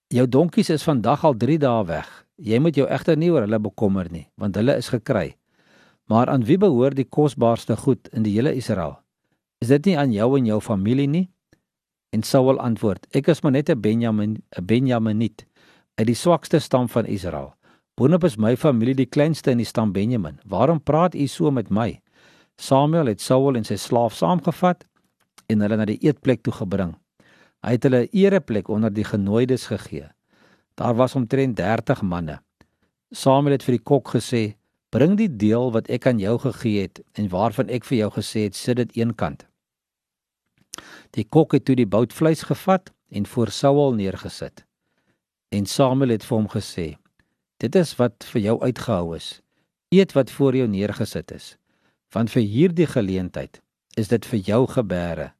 jou 0.08 0.28
donkies 0.28 0.70
is 0.70 0.82
vandag 0.82 1.24
al 1.24 1.36
3 1.36 1.58
dae 1.58 1.84
weg. 1.84 2.08
Jy 2.36 2.58
moet 2.58 2.76
jou 2.76 2.86
egter 2.88 3.16
nie 3.16 3.30
oor 3.30 3.44
hulle 3.44 3.58
bekommer 3.58 4.10
nie, 4.10 4.28
want 4.36 4.56
hulle 4.56 4.76
is 4.76 4.88
gekry. 4.88 5.36
Maar 6.08 6.28
aan 6.28 6.44
wie 6.44 6.58
behoort 6.58 6.96
die 6.96 7.08
kosbaarste 7.08 7.76
goed 7.76 8.08
in 8.12 8.22
die 8.22 8.32
hele 8.32 8.54
Israel? 8.54 8.96
Is 9.60 9.68
dit 9.68 9.84
nie 9.84 9.98
aan 9.98 10.12
jou 10.12 10.38
en 10.38 10.46
jou 10.46 10.60
familie 10.60 11.08
nie? 11.08 11.28
En 12.10 12.22
Saul 12.22 12.58
antwoord: 12.58 13.06
Ek 13.10 13.28
is 13.28 13.42
maar 13.42 13.52
net 13.52 13.68
'n 13.70 13.80
Benjamin, 13.80 14.42
'n 14.56 14.64
Benjaminit 14.64 15.46
uit 15.94 16.06
die 16.06 16.14
swakste 16.14 16.58
stam 16.58 16.88
van 16.88 17.06
Israel. 17.06 17.54
Boonop 17.98 18.24
is 18.24 18.36
my 18.36 18.56
familie 18.56 18.94
die 18.94 19.10
kleinste 19.10 19.50
in 19.50 19.58
die 19.58 19.66
stam 19.66 19.92
Benjamin. 19.92 20.38
Waarom 20.46 20.82
praat 20.82 21.14
u 21.14 21.26
so 21.26 21.50
met 21.50 21.70
my? 21.70 22.00
Samuel 22.56 23.06
het 23.06 23.20
Saul 23.20 23.56
en 23.56 23.64
sy 23.64 23.76
slaaf 23.76 24.14
saamgevat 24.14 24.84
en 25.48 25.64
hulle 25.64 25.76
na 25.80 25.86
die 25.88 25.98
eetplek 26.04 26.42
toe 26.46 26.54
gebring. 26.54 26.94
Hy 27.64 27.74
het 27.74 27.86
hulle 27.88 28.02
'n 28.06 28.12
ereplek 28.12 28.68
onder 28.68 28.92
die 28.92 29.04
genooides 29.04 29.66
gegee. 29.66 30.08
Daar 30.76 30.94
was 30.94 31.14
omtrent 31.14 31.56
30 31.56 32.02
manne. 32.02 32.40
Samuel 33.10 33.52
het 33.52 33.64
vir 33.64 33.76
die 33.76 33.84
kok 33.84 34.08
gesê: 34.14 34.56
"Bring 34.90 35.16
die 35.16 35.36
deel 35.36 35.72
wat 35.72 35.88
ek 35.88 36.06
aan 36.06 36.18
jou 36.18 36.38
gegee 36.38 36.82
het 36.82 37.00
en 37.14 37.28
waarvan 37.28 37.68
ek 37.68 37.84
vir 37.84 37.98
jou 37.98 38.10
gesê 38.10 38.44
het, 38.44 38.54
sit 38.54 38.76
dit 38.76 38.96
eenkant." 38.96 39.46
Die 41.10 41.24
kok 41.24 41.52
het 41.52 41.64
toe 41.64 41.74
die 41.74 41.86
boutvleis 41.86 42.42
gevat 42.42 42.92
en 43.10 43.26
voor 43.26 43.48
Saul 43.48 43.94
neergesit. 43.94 44.64
En 45.48 45.66
Samuel 45.66 46.10
het 46.10 46.24
vir 46.24 46.36
hom 46.36 46.48
gesê: 46.48 46.96
Dit 47.58 47.74
is 47.74 47.96
wat 47.96 48.24
vir 48.24 48.40
jou 48.42 48.60
uitgehou 48.60 49.16
is. 49.16 49.40
Eet 49.88 50.12
wat 50.12 50.30
voor 50.30 50.54
jou 50.54 50.68
neergesit 50.68 51.30
is. 51.30 51.56
want 52.14 52.32
vir 52.32 52.42
hierdie 52.42 52.88
geleentheid 52.88 53.60
is 54.00 54.08
dit 54.08 54.26
vir 54.30 54.40
jou 54.46 54.62
gebeure 54.72 55.32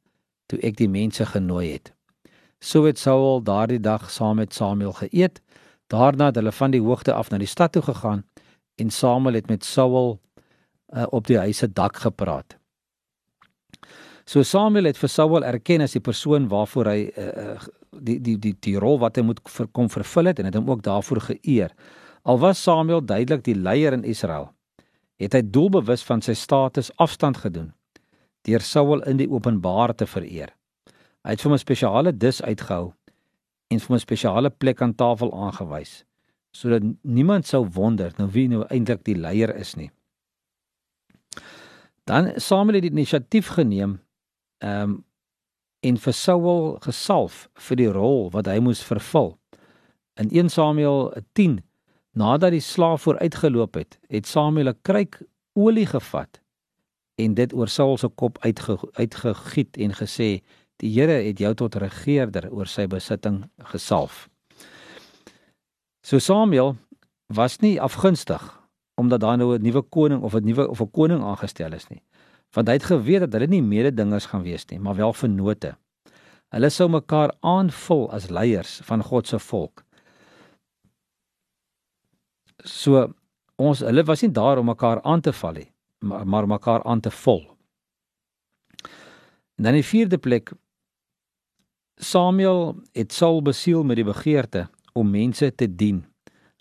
toe 0.49 0.59
ek 0.65 0.79
die 0.81 0.89
mense 0.89 1.27
genooi 1.29 1.73
het. 1.77 1.93
So 2.61 2.89
het 2.89 2.99
Saul 2.99 3.43
daardie 3.47 3.81
dag 3.81 4.09
saam 4.11 4.41
met 4.41 4.55
Samuel 4.55 4.93
geëet. 4.99 5.41
Daarna 5.87 6.31
het 6.33 6.41
hulle 6.41 6.53
van 6.53 6.75
die 6.75 6.83
hoogte 6.83 7.15
af 7.15 7.31
na 7.31 7.39
die 7.39 7.49
stad 7.49 7.73
toe 7.73 7.83
gegaan 7.83 8.25
en 8.79 8.91
Samuel 8.91 9.39
het 9.39 9.49
met 9.49 9.65
Saul 9.65 10.19
uh, 10.95 11.07
op 11.11 11.27
die 11.27 11.39
huis 11.39 11.59
se 11.63 11.69
dak 11.73 11.97
gepraat. 11.97 12.57
So 14.29 14.43
Samuel 14.43 14.91
het 14.91 14.99
vir 14.99 15.09
Saul 15.09 15.45
erken 15.45 15.83
as 15.85 15.97
die 15.97 16.05
persoon 16.05 16.49
waarvoor 16.49 16.91
hy 16.93 16.99
uh, 17.17 17.57
die 17.93 18.19
die 18.21 18.37
die 18.39 18.55
die 18.61 18.77
rol 18.79 18.99
wat 19.03 19.17
hy 19.17 19.25
moet 19.25 19.41
vir, 19.49 19.71
kom 19.73 19.89
vervul 19.91 20.31
het 20.31 20.39
en 20.39 20.51
het 20.51 20.59
hom 20.59 20.71
ook 20.71 20.83
daarvoor 20.83 21.21
geëer. 21.31 21.73
Al 22.29 22.39
was 22.39 22.63
Samuel 22.63 23.05
duidelik 23.05 23.45
die 23.47 23.57
leier 23.57 23.97
in 23.97 24.05
Israel, 24.05 24.51
het 25.17 25.33
hy 25.33 25.43
doelbewus 25.43 26.05
van 26.05 26.23
sy 26.23 26.35
status 26.37 26.93
afstand 26.97 27.41
gedoen 27.45 27.73
deur 28.49 28.65
Saul 28.65 29.05
in 29.11 29.21
die 29.21 29.29
openbaar 29.29 29.95
te 29.95 30.09
vereer. 30.09 30.55
Hy 31.25 31.37
het 31.37 31.43
vir 31.45 31.53
'n 31.53 31.59
spesiale 31.59 32.13
dis 32.13 32.43
uitgehou 32.43 32.93
en 33.71 33.81
vir 33.81 33.95
'n 33.97 34.01
spesiale 34.01 34.51
plek 34.51 34.83
aan 34.83 34.95
tafel 34.95 35.33
aangewys 35.33 36.05
sodat 36.51 36.83
niemand 37.03 37.47
sou 37.47 37.67
wonder 37.75 38.13
nou 38.19 38.29
wie 38.33 38.49
nou 38.49 38.65
eintlik 38.73 39.05
die 39.05 39.15
leier 39.15 39.55
is 39.57 39.77
nie. 39.77 39.91
Dan 42.09 42.33
Samuel 42.41 42.75
het 42.81 42.83
die 42.89 42.91
inisiatief 42.91 43.53
geneem 43.59 44.01
ehm 44.59 44.83
um, 44.83 45.05
en 45.81 45.97
vir 45.97 46.13
Saul 46.13 46.79
gesalf 46.83 47.49
vir 47.69 47.77
die 47.77 47.91
rol 47.95 48.31
wat 48.35 48.49
hy 48.51 48.59
moes 48.59 48.81
vervul. 48.83 49.37
In 50.19 50.31
1 50.35 50.49
Samuel 50.51 51.13
10 51.39 51.61
nadat 52.19 52.51
die 52.51 52.61
slaaf 52.61 53.03
vooruitgeloop 53.03 53.75
het, 53.79 53.99
het 54.11 54.27
Samuel 54.27 54.73
'n 54.73 54.79
kruik 54.83 55.23
olie 55.55 55.87
gevat 55.87 56.41
en 57.19 57.35
dit 57.35 57.53
oor 57.53 57.69
Saul 57.69 57.97
se 57.99 58.09
kop 58.09 58.39
uitge, 58.45 58.79
uitgegiet 58.95 59.77
en 59.77 59.95
gesê 59.95 60.39
Die 60.79 60.91
Here 60.95 61.17
het 61.27 61.41
jou 61.43 61.51
tot 61.59 61.75
regerder 61.75 62.47
oor 62.55 62.69
sy 62.71 62.87
besitting 62.87 63.43
gesalf. 63.73 64.29
So 66.07 66.23
Samuel 66.23 66.77
was 67.35 67.59
nie 67.65 67.81
afgunstig 67.83 68.45
omdat 68.99 69.21
daar 69.21 69.39
nou 69.39 69.55
'n 69.55 69.63
nuwe 69.63 69.83
koning 69.83 70.23
of 70.23 70.35
'n 70.35 70.45
nuwe 70.45 70.69
of 70.69 70.81
'n 70.81 70.91
koning 70.91 71.23
aangestel 71.23 71.73
is 71.73 71.89
nie. 71.89 72.03
Want 72.55 72.69
hy 72.69 72.75
het 72.75 72.91
geweet 72.91 73.21
dat 73.21 73.33
hulle 73.33 73.47
nie 73.47 73.63
mededingers 73.63 74.27
gaan 74.27 74.43
wees 74.43 74.67
nie, 74.67 74.79
maar 74.79 74.95
wel 74.95 75.13
vennote. 75.13 75.77
Hulle 76.49 76.71
sou 76.71 76.89
mekaar 76.89 77.35
aanvul 77.41 78.11
as 78.13 78.31
leiers 78.31 78.81
van 78.85 79.03
God 79.03 79.27
se 79.27 79.39
volk. 79.39 79.85
So 82.65 83.15
ons 83.57 83.81
hulle 83.81 84.05
was 84.05 84.23
nie 84.23 84.33
daar 84.33 84.59
om 84.59 84.67
mekaar 84.67 85.03
aan 85.03 85.21
te 85.21 85.33
val 85.33 85.53
nie, 85.53 85.71
maar 85.99 86.47
mekaar 86.47 86.83
aan 86.85 87.01
te 87.01 87.11
vul. 87.11 87.57
En 89.59 89.65
dan 89.65 89.75
in 89.75 89.81
die 89.81 89.91
vierde 89.91 90.19
plek 90.19 90.53
Samuel 91.99 92.79
het 92.93 93.13
Saul 93.13 93.43
besiel 93.43 93.83
met 93.85 93.99
die 93.99 94.07
begeerte 94.07 94.69
om 94.93 95.11
mense 95.11 95.55
te 95.55 95.67
dien. 95.67 96.05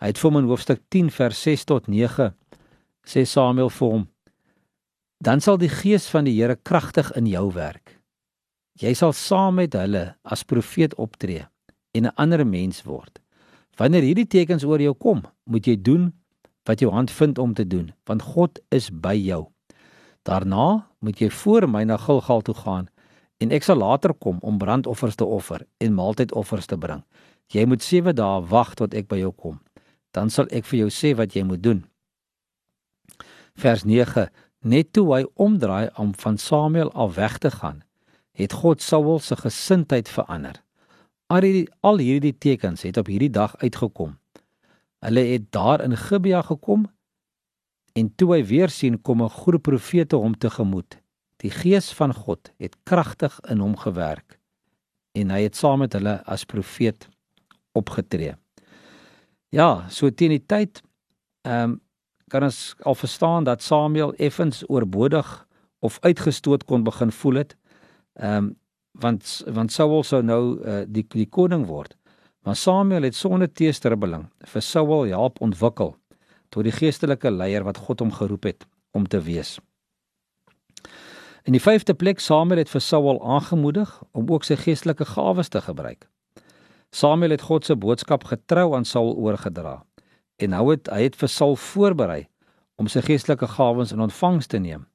Hy 0.02 0.10
het 0.12 0.18
vir 0.18 0.30
hom 0.32 0.40
in 0.42 0.50
hoofstuk 0.50 0.82
10 0.94 1.12
vers 1.14 1.42
6 1.46 1.66
tot 1.70 1.88
9 1.88 2.32
sê 3.08 3.24
Samuel 3.26 3.70
vir 3.70 3.94
hom: 3.94 4.08
Dan 5.24 5.42
sal 5.42 5.58
die 5.62 5.72
gees 5.72 6.10
van 6.10 6.26
die 6.26 6.36
Here 6.38 6.58
kragtig 6.58 7.12
in 7.18 7.30
jou 7.30 7.52
werk. 7.54 7.98
Jy 8.78 8.94
sal 8.94 9.14
saam 9.14 9.58
met 9.58 9.74
hulle 9.74 10.16
as 10.24 10.46
profeet 10.46 10.94
optree 10.98 11.46
en 11.94 12.06
'n 12.06 12.16
ander 12.18 12.46
mens 12.46 12.84
word. 12.84 13.20
Wanneer 13.78 14.02
hierdie 14.02 14.28
tekens 14.28 14.64
oor 14.64 14.82
jou 14.82 14.94
kom, 14.94 15.24
moet 15.46 15.66
jy 15.66 15.82
doen 15.82 16.14
wat 16.68 16.84
jou 16.84 16.92
hand 16.92 17.12
vind 17.12 17.38
om 17.40 17.54
te 17.54 17.68
doen, 17.68 17.92
want 18.06 18.22
God 18.22 18.60
is 18.76 18.90
by 18.92 19.16
jou. 19.16 19.46
Daarna 20.28 20.88
moet 21.00 21.20
jy 21.20 21.30
voor 21.32 21.70
my 21.70 21.84
na 21.88 21.98
Gilgal 21.98 22.42
toe 22.44 22.56
gaan 22.56 22.90
en 23.38 23.54
ek 23.56 23.64
sal 23.64 23.80
later 23.80 24.14
kom 24.14 24.42
om 24.42 24.58
brandoffers 24.58 25.16
te 25.16 25.26
offer 25.26 25.64
en 25.78 25.96
maaltydoffers 25.96 26.66
te 26.68 26.78
bring. 26.78 27.04
Jy 27.54 27.64
moet 27.70 27.84
7 27.84 28.16
dae 28.18 28.42
wag 28.52 28.74
tot 28.76 28.96
ek 28.98 29.08
by 29.08 29.22
jou 29.22 29.32
kom. 29.32 29.60
Dan 30.12 30.32
sal 30.34 30.50
ek 30.52 30.66
vir 30.68 30.86
jou 30.86 30.90
sê 30.92 31.14
wat 31.16 31.36
jy 31.38 31.46
moet 31.48 31.64
doen. 31.64 31.86
Vers 33.58 33.86
9: 33.86 34.28
Net 34.68 34.92
toe 34.94 35.06
hy 35.14 35.24
omdraai 35.36 35.90
om 35.96 36.12
van 36.18 36.38
Samuel 36.38 36.92
af 36.92 37.16
weg 37.16 37.38
te 37.38 37.52
gaan, 37.52 37.84
het 38.38 38.54
God 38.54 38.82
Saul 38.82 39.20
se 39.20 39.36
gesindheid 39.36 40.10
verander. 40.10 40.60
Al 41.28 41.44
hierdie 41.44 41.68
al 41.82 41.98
hierdie 42.04 42.36
tekens 42.38 42.84
het 42.88 42.98
op 42.98 43.08
hierdie 43.08 43.32
dag 43.32 43.56
uitgekom. 43.64 44.18
Hulle 45.06 45.20
het 45.20 45.52
daar 45.52 45.84
in 45.84 45.98
Gibea 45.98 46.42
gekom 46.42 46.88
en 47.94 48.16
toe 48.16 48.34
hy 48.36 48.44
weer 48.46 48.70
sien 48.70 49.02
kom 49.02 49.22
'n 49.24 49.30
groep 49.30 49.64
profete 49.64 50.16
hom 50.16 50.38
tegemoet 50.38 51.02
Die 51.44 51.52
gees 51.54 51.92
van 51.94 52.14
God 52.14 52.50
het 52.58 52.76
kragtig 52.84 53.40
in 53.50 53.62
hom 53.62 53.76
gewerk 53.78 54.40
en 55.18 55.34
hy 55.34 55.44
het 55.46 55.58
saam 55.58 55.84
met 55.84 55.94
hulle 55.98 56.20
as 56.30 56.46
profeet 56.46 57.08
opgetree. 57.78 58.36
Ja, 59.54 59.86
so 59.90 60.10
teen 60.10 60.34
die 60.36 60.46
tyd 60.46 60.82
ehm 61.48 61.78
um, 61.78 61.82
kan 62.28 62.44
ons 62.44 62.76
al 62.84 62.96
verstaan 63.00 63.46
dat 63.48 63.62
Samuel 63.64 64.12
effens 64.20 64.66
oorbodig 64.68 65.48
of 65.80 65.96
uitgestoot 66.04 66.66
kon 66.68 66.84
begin 66.84 67.12
voel 67.12 67.44
het. 67.44 67.56
Ehm 68.14 68.38
um, 68.38 68.56
want 68.98 69.44
want 69.54 69.72
Saul 69.72 70.04
sou 70.04 70.24
nou 70.24 70.58
uh, 70.66 70.82
die 70.88 71.06
die 71.14 71.30
koning 71.30 71.66
word. 71.70 71.96
Maar 72.48 72.56
Samuel 72.56 73.04
het 73.04 73.16
sonder 73.16 73.50
teesterbeling 73.52 74.22
vir 74.48 74.62
Saul 74.64 75.10
help 75.12 75.42
ontwikkel 75.44 75.90
tot 76.48 76.64
die 76.64 76.72
geestelike 76.72 77.28
leier 77.28 77.66
wat 77.68 77.80
God 77.84 78.00
hom 78.00 78.12
geroep 78.16 78.46
het 78.48 78.62
om 78.96 79.04
te 79.04 79.20
wees. 79.20 79.58
In 81.44 81.58
die 81.58 81.60
vyfde 81.60 81.92
plek 81.92 82.22
Samuel 82.24 82.62
het 82.62 82.70
vir 82.72 82.80
Saul 82.86 83.18
aangemoedig 83.20 83.90
om 84.16 84.32
ook 84.32 84.48
sy 84.48 84.56
geestelike 84.62 85.10
gawes 85.10 85.52
te 85.52 85.60
gebruik. 85.66 86.06
Samuel 86.96 87.36
het 87.36 87.44
God 87.50 87.68
se 87.68 87.76
boodskap 87.76 88.24
getrou 88.30 88.70
aan 88.78 88.88
Saul 88.88 89.12
oorgedra 89.20 89.82
en 90.40 90.56
nou 90.56 90.70
het 90.70 90.88
hy 90.94 91.02
het 91.10 91.18
vir 91.20 91.32
Saul 91.34 91.58
voorberei 91.60 92.30
om 92.80 92.88
sy 92.88 93.04
geestelike 93.04 93.50
gawes 93.58 93.92
in 93.92 94.06
ontvangs 94.06 94.48
te 94.48 94.62
neem. 94.64 94.86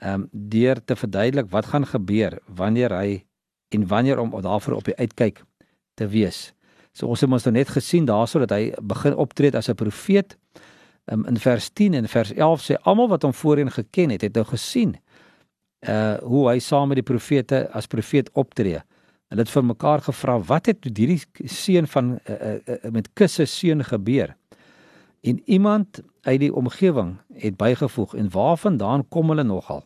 Ehm 0.00 0.24
um, 0.24 0.26
deur 0.32 0.82
te 0.82 0.98
verduidelik 0.98 1.46
wat 1.54 1.70
gaan 1.70 1.86
gebeur 1.86 2.40
wanneer 2.50 2.96
hy 2.98 3.22
en 3.70 3.86
wanneer 3.86 4.18
om 4.18 4.34
daarvoor 4.34 4.80
op 4.80 4.90
die 4.90 4.98
uitkyk 4.98 5.44
te 5.94 6.10
wees. 6.10 6.50
So 6.92 7.08
ons 7.08 7.20
het 7.20 7.30
mos 7.30 7.44
nou 7.44 7.54
net 7.54 7.72
gesien 7.72 8.04
daarso 8.04 8.42
dat 8.44 8.50
hy 8.50 8.72
begin 8.82 9.16
optree 9.16 9.52
as 9.56 9.68
'n 9.68 9.74
profeet. 9.74 10.36
Um, 11.10 11.26
in 11.26 11.36
vers 11.36 11.70
10 11.70 11.94
en 11.94 12.08
vers 12.08 12.32
11 12.32 12.60
sê 12.62 12.74
almal 12.82 13.08
wat 13.08 13.22
hom 13.22 13.34
voorheen 13.34 13.70
geken 13.70 14.10
het, 14.10 14.20
het 14.22 14.34
nou 14.34 14.44
gesien 14.44 14.96
uh 15.88 16.18
hoe 16.22 16.48
hy 16.48 16.58
saam 16.58 16.88
met 16.88 17.00
die 17.00 17.02
profete 17.06 17.68
as 17.72 17.86
profeet 17.86 18.30
optree. 18.32 18.82
Hulle 19.28 19.40
het 19.40 19.50
vir 19.50 19.64
mekaar 19.64 20.00
gevra 20.00 20.38
wat 20.38 20.66
het 20.66 20.84
met 20.84 20.98
hierdie 20.98 21.48
seun 21.48 21.86
van 21.86 22.18
uh, 22.28 22.34
uh, 22.34 22.58
uh, 22.66 22.90
met 22.90 23.08
kusse 23.12 23.44
seun 23.44 23.84
gebeur? 23.84 24.36
En 25.22 25.40
iemand 25.44 26.00
uit 26.22 26.40
die 26.40 26.54
omgewing 26.54 27.16
het 27.34 27.56
bygevoeg 27.56 28.14
en 28.14 28.30
waarvandaan 28.30 29.08
kom 29.08 29.28
hulle 29.28 29.42
nogal? 29.42 29.82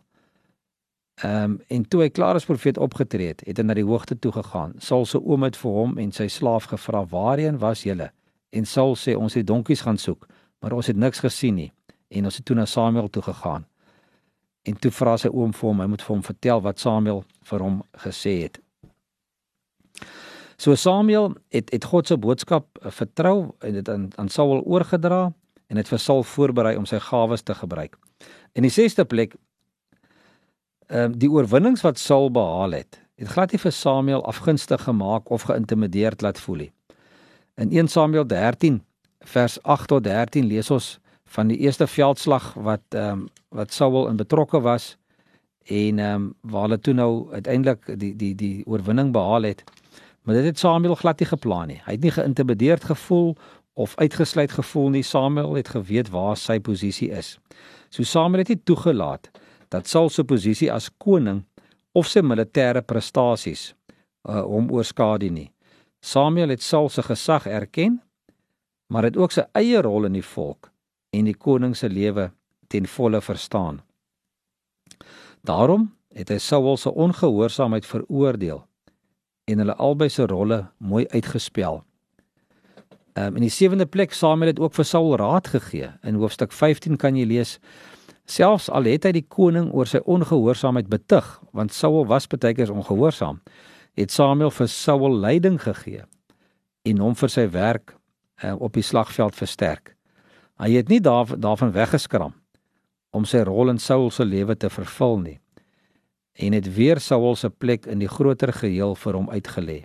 Ehm 1.24 1.42
um, 1.42 1.60
en 1.66 1.88
toe 1.88 2.02
hy 2.02 2.08
klaar 2.12 2.36
as 2.36 2.44
profeet 2.44 2.78
opgetree 2.78 3.30
het, 3.32 3.40
het 3.46 3.56
hy 3.56 3.64
na 3.64 3.74
die 3.74 3.86
hoogte 3.88 4.18
toe 4.18 4.32
gegaan. 4.32 4.74
Saul 4.84 5.06
se 5.08 5.16
oom 5.16 5.46
het 5.46 5.56
vir 5.56 5.72
hom 5.72 5.94
en 5.98 6.10
sy 6.12 6.26
slaaf 6.28 6.68
gevra: 6.68 7.06
"Waarheen 7.08 7.58
was 7.58 7.82
julle?" 7.82 8.10
En 8.52 8.66
Saul 8.66 8.96
sê: 9.00 9.14
"Ons 9.16 9.34
het 9.34 9.46
donkies 9.46 9.80
gaan 9.80 9.96
soek, 9.96 10.26
maar 10.60 10.72
ons 10.72 10.86
het 10.86 10.96
niks 10.96 11.24
gesien 11.24 11.54
nie." 11.54 11.72
En 12.08 12.24
ons 12.24 12.36
het 12.36 12.44
toe 12.44 12.56
na 12.56 12.64
Samuel 12.64 13.08
toe 13.08 13.22
gegaan. 13.22 13.64
En 14.62 14.76
toe 14.78 14.90
vra 14.90 15.16
sy 15.16 15.28
oom 15.28 15.52
vir 15.52 15.68
hom, 15.68 15.80
hy 15.80 15.86
moet 15.86 16.02
vir 16.02 16.14
hom 16.14 16.22
vertel 16.22 16.60
wat 16.60 16.78
Samuel 16.78 17.24
vir 17.42 17.60
hom 17.60 17.82
gesê 18.04 18.42
het. 18.42 18.60
So 20.56 20.74
Samuel 20.74 21.34
het 21.48 21.72
het 21.72 21.84
God 21.84 22.06
se 22.06 22.16
boodskap 22.16 22.66
eh, 22.82 22.90
vertrou 22.90 23.54
en 23.60 23.72
dit 23.72 23.88
aan 23.88 24.10
aan 24.16 24.28
Saul 24.28 24.62
oorgedra 24.64 25.32
en 25.66 25.76
het 25.76 25.88
vir 25.88 25.98
Saul 25.98 26.22
voorberei 26.22 26.76
om 26.76 26.86
sy 26.86 26.98
gawes 26.98 27.42
te 27.42 27.54
gebruik. 27.54 27.96
In 28.52 28.62
die 28.62 28.72
6ste 28.72 29.04
plek 29.04 29.34
ehm 30.86 31.12
um, 31.12 31.18
die 31.18 31.30
oorwinnings 31.30 31.82
wat 31.82 31.98
Saul 31.98 32.30
behaal 32.30 32.70
het, 32.70 33.00
het 33.16 33.28
glad 33.28 33.52
nie 33.52 33.60
vir 33.60 33.72
Samuel 33.72 34.24
afgunstig 34.24 34.82
gemaak 34.82 35.30
of 35.30 35.42
geïntimideerd 35.42 36.22
laat 36.22 36.40
voel 36.40 36.56
nie. 36.56 36.72
In 37.56 37.72
1 37.72 37.88
Samuel 37.88 38.26
13 38.26 38.82
vers 39.20 39.62
8 39.62 39.88
tot 39.88 40.04
13 40.04 40.46
lees 40.46 40.70
ons 40.70 40.98
van 41.24 41.48
die 41.48 41.58
eerste 41.58 41.86
veldslag 41.86 42.54
wat 42.54 42.82
ehm 42.90 43.10
um, 43.10 43.26
wat 43.48 43.72
Saul 43.72 44.08
in 44.08 44.16
betrokke 44.16 44.60
was 44.60 44.96
en 45.64 45.98
ehm 45.98 46.14
um, 46.14 46.34
waar 46.40 46.62
hulle 46.62 46.78
toe 46.78 46.94
nou 46.94 47.32
uiteindelik 47.32 47.98
die 47.98 48.16
die 48.16 48.34
die 48.34 48.66
oorwinning 48.66 49.12
behaal 49.12 49.42
het. 49.42 49.64
Maar 50.22 50.34
dit 50.34 50.44
het 50.44 50.58
Samuel 50.58 50.94
glad 50.94 51.18
nie 51.18 51.28
geplan 51.28 51.66
nie. 51.66 51.80
Hy 51.84 51.92
het 51.92 52.02
nie 52.02 52.10
geïntimideerd 52.10 52.84
gevoel 52.84 53.36
of 53.72 53.96
uitgesluit 53.96 54.52
gevoel 54.52 54.88
nie. 54.88 55.02
Samuel 55.02 55.54
het 55.54 55.68
geweet 55.68 56.10
waar 56.10 56.36
sy 56.36 56.58
posisie 56.60 57.10
is. 57.10 57.38
So 57.88 58.02
Samuel 58.02 58.38
het 58.38 58.48
nie 58.48 58.62
toegelaat 58.64 59.30
dat 59.30 59.40
Saul 59.86 60.10
se 60.10 60.24
posisie 60.24 60.70
as 60.72 60.90
koning 60.98 61.44
of 61.96 62.08
sy 62.08 62.22
militêre 62.22 62.82
prestasies 62.82 63.72
uh, 64.28 64.42
hom 64.44 64.70
oorskadu 64.74 65.30
nie. 65.30 65.50
Samuel 66.00 66.54
het 66.54 66.62
Saul 66.62 66.88
se 66.88 67.02
gesag 67.02 67.46
erken, 67.46 68.00
maar 68.92 69.08
het 69.08 69.16
ook 69.16 69.32
sy 69.34 69.46
eie 69.58 69.80
rol 69.82 70.06
in 70.06 70.18
die 70.18 70.24
volk 70.24 70.70
en 71.16 71.26
die 71.26 71.34
koning 71.34 71.74
se 71.76 71.88
lewe 71.88 72.30
ten 72.70 72.86
volle 72.86 73.20
verstaan. 73.22 73.80
Daarom 75.46 75.88
het 76.14 76.30
hy 76.30 76.38
Saul 76.42 76.76
se 76.76 76.92
ongehoorsaamheid 76.92 77.86
veroordeel 77.86 78.62
en 79.46 79.62
hulle 79.62 79.76
albei 79.78 80.08
se 80.10 80.26
rolle 80.26 80.64
mooi 80.78 81.06
uitgespel. 81.14 81.82
Um, 83.16 83.36
in 83.38 83.46
die 83.46 83.52
sewende 83.52 83.86
plek 83.88 84.12
Samuel 84.12 84.52
het 84.52 84.60
ook 84.60 84.74
vir 84.76 84.84
Saul 84.84 85.14
raad 85.16 85.48
gegee. 85.48 85.88
In 86.04 86.18
hoofstuk 86.20 86.52
15 86.52 86.98
kan 87.00 87.16
jy 87.16 87.24
lees 87.24 87.56
selfs 88.30 88.68
al 88.70 88.88
het 88.90 89.06
hy 89.06 89.12
die 89.16 89.26
koning 89.28 89.70
oor 89.74 89.88
sy 89.88 90.00
ongehoorsaamheid 90.04 90.88
betug, 90.90 91.26
want 91.52 91.74
Saul 91.74 92.06
was 92.06 92.26
baie 92.26 92.54
keer 92.54 92.72
ongehoorsaam, 92.72 93.40
het 93.96 94.12
Samuel 94.12 94.50
vir 94.50 94.68
Saul 94.68 95.14
leiding 95.20 95.58
gegee 95.62 96.04
en 96.86 97.02
hom 97.02 97.14
vir 97.18 97.32
sy 97.32 97.46
werk 97.50 97.94
uh, 98.44 98.54
op 98.60 98.76
die 98.76 98.84
slagveld 98.84 99.34
versterk. 99.34 99.96
Hy 100.60 100.70
het 100.76 100.88
nie 100.88 101.00
daar, 101.00 101.26
daarvan 101.26 101.72
weggeskram 101.74 102.34
om 103.16 103.24
sy 103.24 103.42
rol 103.46 103.72
in 103.72 103.80
Saul 103.80 104.10
se 104.10 104.24
lewe 104.24 104.56
te 104.56 104.70
vervul 104.70 105.18
nie 105.24 105.38
en 106.36 106.52
het 106.52 106.68
weer 106.76 107.00
Saul 107.00 107.36
se 107.36 107.48
plek 107.48 107.86
in 107.88 108.02
die 108.02 108.10
groter 108.12 108.52
geheel 108.52 108.92
vir 108.94 109.16
hom 109.16 109.30
uitgelê. 109.32 109.78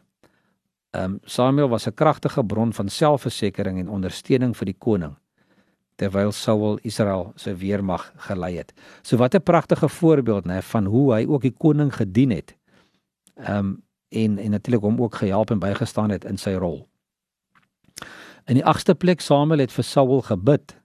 Um 0.92 1.20
Samuel 1.24 1.70
was 1.70 1.88
'n 1.88 1.96
kragtige 1.96 2.44
bron 2.44 2.74
van 2.74 2.90
selfversekering 2.90 3.80
en 3.80 3.90
ondersteuning 3.90 4.56
vir 4.58 4.66
die 4.66 4.78
koning 4.80 5.16
terwyl 6.02 6.32
Saul 6.34 6.80
Israel 6.82 7.32
se 7.38 7.54
weermag 7.56 8.08
gelei 8.26 8.56
het. 8.58 8.74
So 9.02 9.18
wat 9.18 9.36
'n 9.36 9.44
pragtige 9.44 9.90
voorbeeld 9.90 10.46
nê 10.46 10.62
van 10.62 10.86
hoe 10.86 11.14
hy 11.14 11.26
ook 11.28 11.42
die 11.42 11.58
koning 11.58 11.94
gedien 11.94 12.32
het. 12.32 12.56
Um 13.50 13.84
en 14.10 14.38
en 14.38 14.52
natuurlik 14.52 14.82
hom 14.82 15.02
ook 15.02 15.16
gehelp 15.16 15.52
en 15.52 15.60
bygestaan 15.60 16.10
het 16.10 16.26
in 16.26 16.38
sy 16.38 16.54
rol. 16.54 16.88
In 18.46 18.56
die 18.56 18.66
8ste 18.66 18.94
plek 18.98 19.22
Samuel 19.22 19.60
het 19.60 19.72
vir 19.72 19.84
Saul 19.84 20.22
gebid 20.22 20.76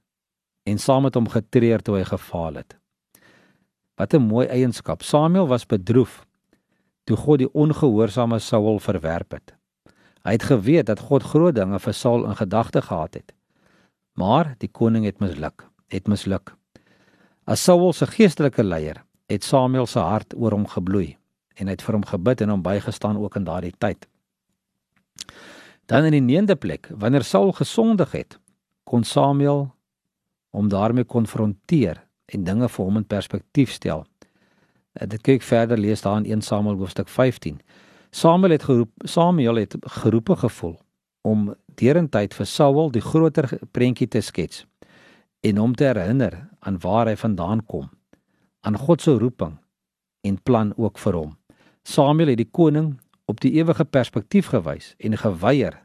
en 0.62 0.78
saam 0.78 1.02
met 1.02 1.14
hom 1.14 1.28
getreur 1.28 1.82
toe 1.82 1.96
hy 1.96 2.04
gefaal 2.04 2.54
het. 2.54 2.76
Wat 3.96 4.14
'n 4.14 4.22
mooi 4.22 4.46
eienskap. 4.46 5.02
Samuel 5.02 5.46
was 5.46 5.66
bedroef 5.66 6.26
toe 7.04 7.16
God 7.16 7.38
die 7.38 7.52
ongehoorsame 7.52 8.38
Saul 8.38 8.78
verwerp 8.78 9.30
het. 9.30 9.54
Hy 10.22 10.32
het 10.32 10.42
geweet 10.42 10.86
dat 10.86 11.00
God 11.00 11.22
groot 11.22 11.54
dinge 11.54 11.78
vir 11.78 11.94
Saul 11.94 12.24
in 12.24 12.36
gedagte 12.36 12.82
gehad 12.82 13.14
het. 13.14 13.32
Maar 14.16 14.54
die 14.58 14.70
koning 14.72 15.04
het 15.04 15.20
misluk, 15.20 15.66
het 15.92 16.08
misluk. 16.08 16.54
As 17.44 17.62
Saul 17.62 17.92
se 17.92 18.06
geestelike 18.08 18.64
leier, 18.64 19.02
het 19.28 19.44
Samuel 19.44 19.86
se 19.86 20.00
hart 20.00 20.34
oor 20.34 20.56
hom 20.56 20.66
gebloei 20.66 21.16
en 21.56 21.68
hy 21.68 21.76
het 21.76 21.84
vir 21.84 21.96
hom 21.96 22.04
gebid 22.04 22.42
en 22.44 22.52
hom 22.52 22.62
bygestaan 22.64 23.18
ook 23.20 23.36
in 23.36 23.44
daardie 23.44 23.74
tyd. 23.80 24.06
Dan 25.88 26.08
in 26.08 26.16
die 26.16 26.24
9de 26.40 26.56
plek, 26.58 26.90
wanneer 26.90 27.24
Saul 27.24 27.52
gesondig 27.56 28.12
het, 28.12 28.38
kon 28.84 29.04
Samuel 29.04 29.68
hom 30.56 30.68
daarmee 30.72 31.04
konfronteer 31.04 32.00
en 32.32 32.44
dinge 32.44 32.68
vir 32.68 32.84
hom 32.84 33.00
in 33.00 33.06
perspektief 33.08 33.72
stel. 33.72 34.04
Eh, 34.96 35.08
dit 35.08 35.20
kyk 35.20 35.44
verder 35.44 35.78
lees 35.78 36.02
daar 36.02 36.18
in 36.24 36.30
1 36.38 36.42
Samuel 36.42 36.80
hoofstuk 36.80 37.08
15. 37.08 37.60
Samuel 38.10 38.56
het 38.56 38.64
geroep 38.64 38.90
Samuel 39.04 39.60
het 39.60 39.76
geroepe 39.80 40.36
gevoel 40.36 40.78
om 41.26 41.50
derentyd 41.80 42.34
vir 42.36 42.46
Saul 42.46 42.92
die 42.94 43.02
groter 43.02 43.48
prentjie 43.74 44.08
te 44.08 44.22
skets 44.22 44.64
en 45.46 45.58
hom 45.60 45.74
te 45.74 45.88
herinner 45.88 46.38
aan 46.66 46.78
waar 46.82 47.10
hy 47.10 47.16
vandaan 47.18 47.62
kom, 47.66 47.88
aan 48.66 48.78
God 48.78 49.02
se 49.02 49.14
roeping 49.18 49.56
en 50.26 50.38
plan 50.42 50.72
ook 50.76 50.98
vir 50.98 51.18
hom. 51.18 51.34
Samuel 51.86 52.32
het 52.34 52.40
die 52.42 52.50
koning 52.50 52.96
op 53.30 53.40
die 53.42 53.52
ewige 53.58 53.84
perspektief 53.84 54.50
gewys 54.54 54.94
en 54.98 55.18
geweier 55.18 55.82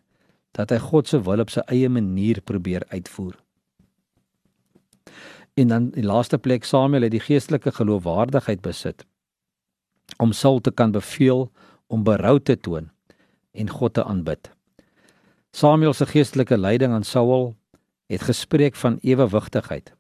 dat 0.58 0.74
hy 0.74 0.80
God 0.82 1.10
se 1.10 1.22
wil 1.26 1.44
op 1.44 1.54
sy 1.54 1.64
eie 1.72 1.90
manier 1.90 2.42
probeer 2.42 2.86
uitvoer. 2.94 3.36
En 5.60 5.74
dan 5.74 5.90
die 5.96 6.06
laaste 6.06 6.38
plek 6.38 6.66
Samuel 6.66 7.08
het 7.08 7.16
die 7.16 7.24
geestelike 7.24 7.74
geloofwaardigheid 7.76 8.62
besit 8.66 9.06
om 10.20 10.34
Saul 10.36 10.60
te 10.60 10.72
kan 10.72 10.92
beveel 10.92 11.48
om 11.88 12.04
berou 12.04 12.40
te 12.40 12.58
toon 12.58 12.90
en 13.52 13.70
God 13.70 13.94
te 13.94 14.04
aanbid. 14.04 14.52
Samuel 15.52 15.94
se 15.94 16.06
geestelike 16.08 16.58
leiding 16.58 16.94
aan 16.94 17.04
Saul 17.04 17.56
het 18.08 18.22
gespreek 18.24 18.76
van 18.76 18.98
ewewigtigheid. 19.04 19.92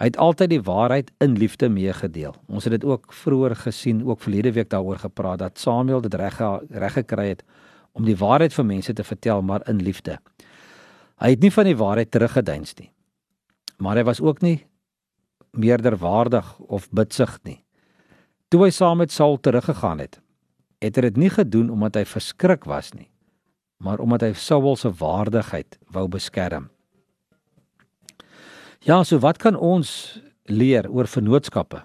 Hy 0.00 0.08
het 0.08 0.16
altyd 0.18 0.50
die 0.50 0.62
waarheid 0.66 1.10
in 1.22 1.36
liefde 1.38 1.68
meegedeel. 1.68 2.34
Ons 2.48 2.64
het 2.66 2.74
dit 2.74 2.84
ook 2.84 3.12
vroeër 3.12 3.54
gesien, 3.56 4.00
ook 4.06 4.20
verlede 4.20 4.52
week 4.52 4.70
daaroor 4.70 4.98
gepraat 4.98 5.38
dat 5.38 5.58
Samuel 5.58 6.00
dit 6.00 6.14
reg 6.14 6.40
reg 6.70 6.92
gekry 6.92 7.28
het 7.28 7.44
om 7.92 8.04
die 8.04 8.16
waarheid 8.16 8.54
vir 8.54 8.66
mense 8.66 8.92
te 8.92 9.04
vertel 9.04 9.42
maar 9.42 9.62
in 9.68 9.82
liefde. 9.82 10.18
Hy 11.22 11.30
het 11.36 11.40
nie 11.40 11.52
van 11.52 11.68
die 11.68 11.76
waarheid 11.76 12.10
teruggedeins 12.10 12.74
nie. 12.80 12.90
Maar 13.78 14.00
hy 14.00 14.04
was 14.10 14.20
ook 14.20 14.42
nie 14.42 14.66
meerderwaardig 15.50 16.58
of 16.58 16.90
bitsig 16.90 17.38
nie. 17.44 17.60
Toe 18.48 18.64
hy 18.64 18.70
saam 18.74 18.98
met 18.98 19.12
Saul 19.12 19.38
teruggegaan 19.38 20.02
het, 20.02 20.18
het 20.82 20.96
hy 20.96 21.06
dit 21.10 21.16
nie 21.16 21.30
gedoen 21.30 21.70
omdat 21.70 22.00
hy 22.00 22.04
verskrik 22.08 22.64
was 22.66 22.90
nie, 22.94 23.10
maar 23.80 23.98
omdat 23.98 24.20
hy 24.20 24.32
Saul 24.36 24.76
se 24.76 24.90
waardigheid 24.92 25.78
wou 25.92 26.06
beskerm. 26.08 26.68
Ja, 28.84 29.02
so 29.04 29.20
wat 29.20 29.40
kan 29.40 29.56
ons 29.56 30.20
leer 30.48 30.88
oor 30.90 31.08
vennootskappe 31.08 31.82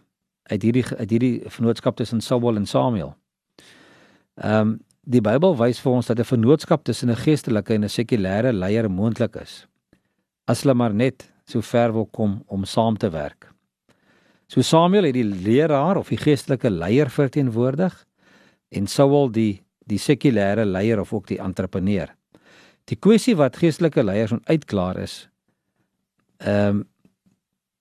uit 0.52 0.62
hierdie 0.62 0.86
uit 0.86 1.10
hierdie 1.10 1.36
vennootskap 1.50 1.98
tussen 2.00 2.22
Saul 2.22 2.56
en 2.56 2.68
Samuel? 2.68 3.16
Ehm 4.36 4.76
um, 4.76 4.76
die 5.06 5.22
Bybel 5.22 5.54
wys 5.54 5.78
vir 5.78 5.92
ons 5.94 6.08
dat 6.10 6.20
'n 6.20 6.26
vennootskap 6.26 6.84
tussen 6.84 7.10
'n 7.10 7.16
geestelike 7.16 7.74
en 7.74 7.84
'n 7.84 7.90
sekulêre 7.90 8.52
leier 8.54 8.90
moontlik 8.90 9.36
is. 9.36 9.68
As 10.48 10.62
hulle 10.64 10.74
maar 10.74 10.94
net 10.94 11.32
so 11.46 11.62
ver 11.62 11.94
wil 11.94 12.06
kom 12.06 12.44
om 12.48 12.66
saam 12.66 12.98
te 12.98 13.10
werk. 13.10 13.54
So 14.48 14.62
Samuel 14.62 15.04
het 15.04 15.14
die 15.14 15.24
leraar 15.24 15.98
of 15.98 16.10
die 16.10 16.18
geestelike 16.18 16.70
leier 16.70 17.10
verteenwoordig 17.10 18.06
en 18.70 18.88
Saul 18.88 19.32
die 19.32 19.65
die 19.86 20.02
sekulêre 20.02 20.66
leier 20.66 21.00
of 21.00 21.14
ook 21.14 21.28
die 21.30 21.40
entrepreneur. 21.42 22.10
Die 22.90 22.98
kwessie 23.02 23.36
wat 23.38 23.58
geestelike 23.58 24.04
leiers 24.04 24.34
moet 24.36 24.50
uitklaar 24.50 25.02
is 25.06 25.26
ehm 26.38 26.70
um, 26.70 26.84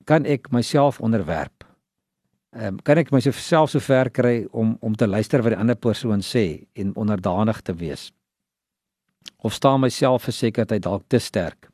kan 0.04 0.24
ek 0.28 0.50
myself 0.52 1.00
onderwerp? 1.00 1.64
Ehm 2.54 2.66
um, 2.66 2.80
kan 2.82 2.98
ek 2.98 3.10
myself 3.10 3.70
so 3.70 3.80
ver 3.80 4.10
kry 4.10 4.46
om 4.52 4.76
om 4.80 4.94
te 4.94 5.06
luister 5.06 5.42
wat 5.42 5.54
die 5.54 5.60
ander 5.60 5.76
persoon 5.76 6.22
sê 6.22 6.66
en 6.72 6.94
onderdanig 6.96 7.60
te 7.60 7.74
wees? 7.74 8.12
Of 9.42 9.52
staan 9.52 9.80
myself 9.80 10.22
versekerdheid 10.22 10.82
dalk 10.82 11.02
te 11.08 11.18
sterk? 11.18 11.68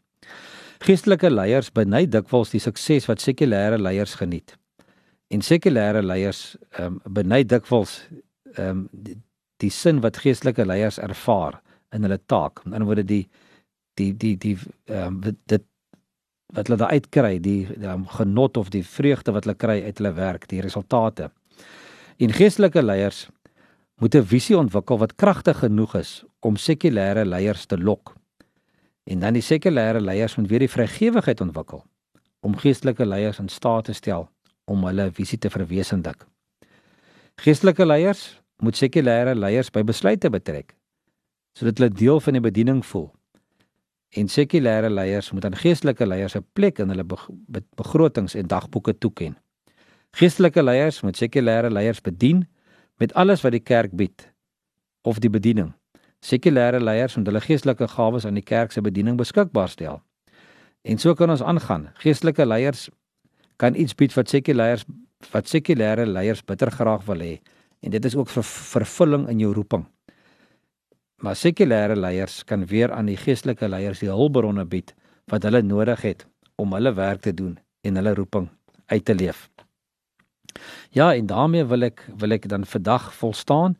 Geestelike 0.81 1.31
leiers 1.31 1.73
beny 1.73 2.07
dikwels 2.07 2.51
die 2.51 2.61
sukses 2.61 3.07
wat 3.07 3.21
sekulêre 3.21 3.79
leiers 3.79 4.15
geniet. 4.15 4.57
En 5.29 5.43
sekulêre 5.43 6.03
leiers 6.03 6.57
ehm 6.79 6.87
um, 6.87 7.01
beny 7.05 7.45
dikwels 7.45 8.01
ehm 8.57 8.71
um, 8.71 8.89
die, 8.93 9.19
die 9.61 9.71
sin 9.71 10.01
wat 10.05 10.21
geestelike 10.23 10.65
leiers 10.67 10.99
ervaar 10.99 11.61
in 11.95 12.07
hulle 12.07 12.21
taak. 12.27 12.65
Met 12.65 12.75
ander 12.75 12.89
woorde 12.91 13.07
die 13.07 13.25
die 13.99 14.13
die 14.17 14.37
die 14.39 14.57
ehm 14.87 15.21
um, 15.21 15.37
dit 15.47 15.67
wat 16.51 16.67
hulle 16.67 16.81
daar 16.81 16.91
uitkry, 16.91 17.39
die 17.39 17.69
um, 17.87 18.07
genot 18.11 18.57
of 18.57 18.73
die 18.75 18.83
vreugde 18.83 19.33
wat 19.33 19.45
hulle 19.47 19.55
kry 19.55 19.83
uit 19.85 20.01
hulle 20.01 20.13
werk, 20.17 20.49
die 20.51 20.61
resultate. 20.61 21.31
En 22.19 22.33
geestelike 22.35 22.83
leiers 22.83 23.29
moet 24.01 24.15
'n 24.15 24.25
visie 24.25 24.57
ontwikkel 24.59 24.99
wat 24.99 25.15
kragtig 25.15 25.59
genoeg 25.59 25.95
is 25.95 26.25
om 26.41 26.57
sekulêre 26.57 27.25
leiers 27.25 27.67
te 27.67 27.79
lok. 27.79 28.15
En 29.05 29.21
dan 29.21 29.33
die 29.33 29.43
sekulêre 29.43 30.01
leiers 30.01 30.37
moet 30.37 30.49
weer 30.49 30.59
die 30.59 30.69
vrygewigheid 30.71 31.41
ontwikkel 31.41 31.85
om 32.41 32.57
geestelike 32.57 33.07
leiers 33.07 33.39
in 33.39 33.49
staat 33.49 33.85
te 33.85 33.93
stel 33.93 34.29
om 34.65 34.85
hulle 34.85 35.11
visie 35.13 35.39
te 35.39 35.51
verwesenlik. 35.51 36.27
Geestelike 37.37 37.87
leiers 37.87 38.40
moet 38.61 38.77
sekulêre 38.77 39.35
leiers 39.35 39.71
by 39.71 39.83
besluite 39.87 40.31
betrek 40.31 40.77
sodat 41.59 41.81
hulle 41.81 41.91
deel 41.91 42.21
van 42.23 42.37
die 42.37 42.43
bediening 42.45 42.79
voel. 42.87 43.09
En 44.15 44.29
sekulêre 44.31 44.89
leiers 44.91 45.31
moet 45.35 45.45
aan 45.45 45.57
geestelike 45.59 46.07
leiers 46.07 46.37
'n 46.37 46.47
plek 46.53 46.79
in 46.79 46.89
hulle 46.89 47.05
begrotings 47.77 48.35
en 48.35 48.47
dagboeke 48.47 48.99
toeken. 48.99 49.37
Geestelike 50.11 50.63
leiers 50.63 51.01
moet 51.03 51.17
sekulêre 51.17 51.71
leiers 51.71 52.01
bedien 52.01 52.49
met 52.99 53.15
alles 53.15 53.43
wat 53.43 53.53
die 53.53 53.63
kerk 53.63 53.93
bied 53.97 54.33
of 55.03 55.19
die 55.19 55.31
bediening. 55.31 55.73
Sekulêre 56.21 56.81
leiers 56.81 57.17
moet 57.17 57.27
hulle 57.27 57.41
geestelike 57.41 57.89
gawes 57.89 58.25
aan 58.25 58.35
die 58.35 58.45
kerk 58.45 58.73
se 58.73 58.81
bediening 58.81 59.17
beskikbaar 59.17 59.69
stel. 59.69 60.03
En 60.83 60.99
so 60.99 61.15
kan 61.15 61.31
ons 61.31 61.43
aangaan. 61.43 61.91
Geestelike 61.95 62.47
leiers 62.47 62.89
kan 63.57 63.75
iets 63.75 63.95
bied 63.95 64.15
wat 64.15 64.29
sekulêre 64.29 64.85
wat 65.31 65.49
sekulêre 65.49 66.07
leiers 66.07 66.45
bitter 66.45 66.71
graag 66.71 67.05
wil 67.05 67.21
hê 67.21 67.41
en 67.81 67.91
dit 67.91 68.05
is 68.05 68.17
ook 68.17 68.29
vir 68.29 68.45
vervulling 68.45 69.29
in 69.29 69.39
jou 69.39 69.53
roeping. 69.55 69.87
Maar 71.21 71.37
sekulêre 71.37 71.97
leiers 71.97 72.45
kan 72.45 72.65
weer 72.67 72.93
aan 72.93 73.07
die 73.07 73.17
geestelike 73.17 73.69
leiers 73.69 74.01
die 74.01 74.09
hulpbronne 74.09 74.65
bied 74.65 74.95
wat 75.31 75.45
hulle 75.45 75.63
nodig 75.63 76.03
het 76.03 76.27
om 76.57 76.73
hulle 76.73 76.93
werk 76.97 77.21
te 77.21 77.35
doen 77.35 77.59
en 77.85 77.97
hulle 77.97 78.15
roeping 78.15 78.49
uit 78.87 79.05
te 79.05 79.15
leef. 79.15 79.49
Ja, 80.91 81.15
en 81.15 81.27
daarmee 81.27 81.65
wil 81.65 81.87
ek 81.87 82.03
wil 82.19 82.35
ek 82.35 82.49
dan 82.49 82.65
vandag 82.67 83.13
volstaan. 83.15 83.77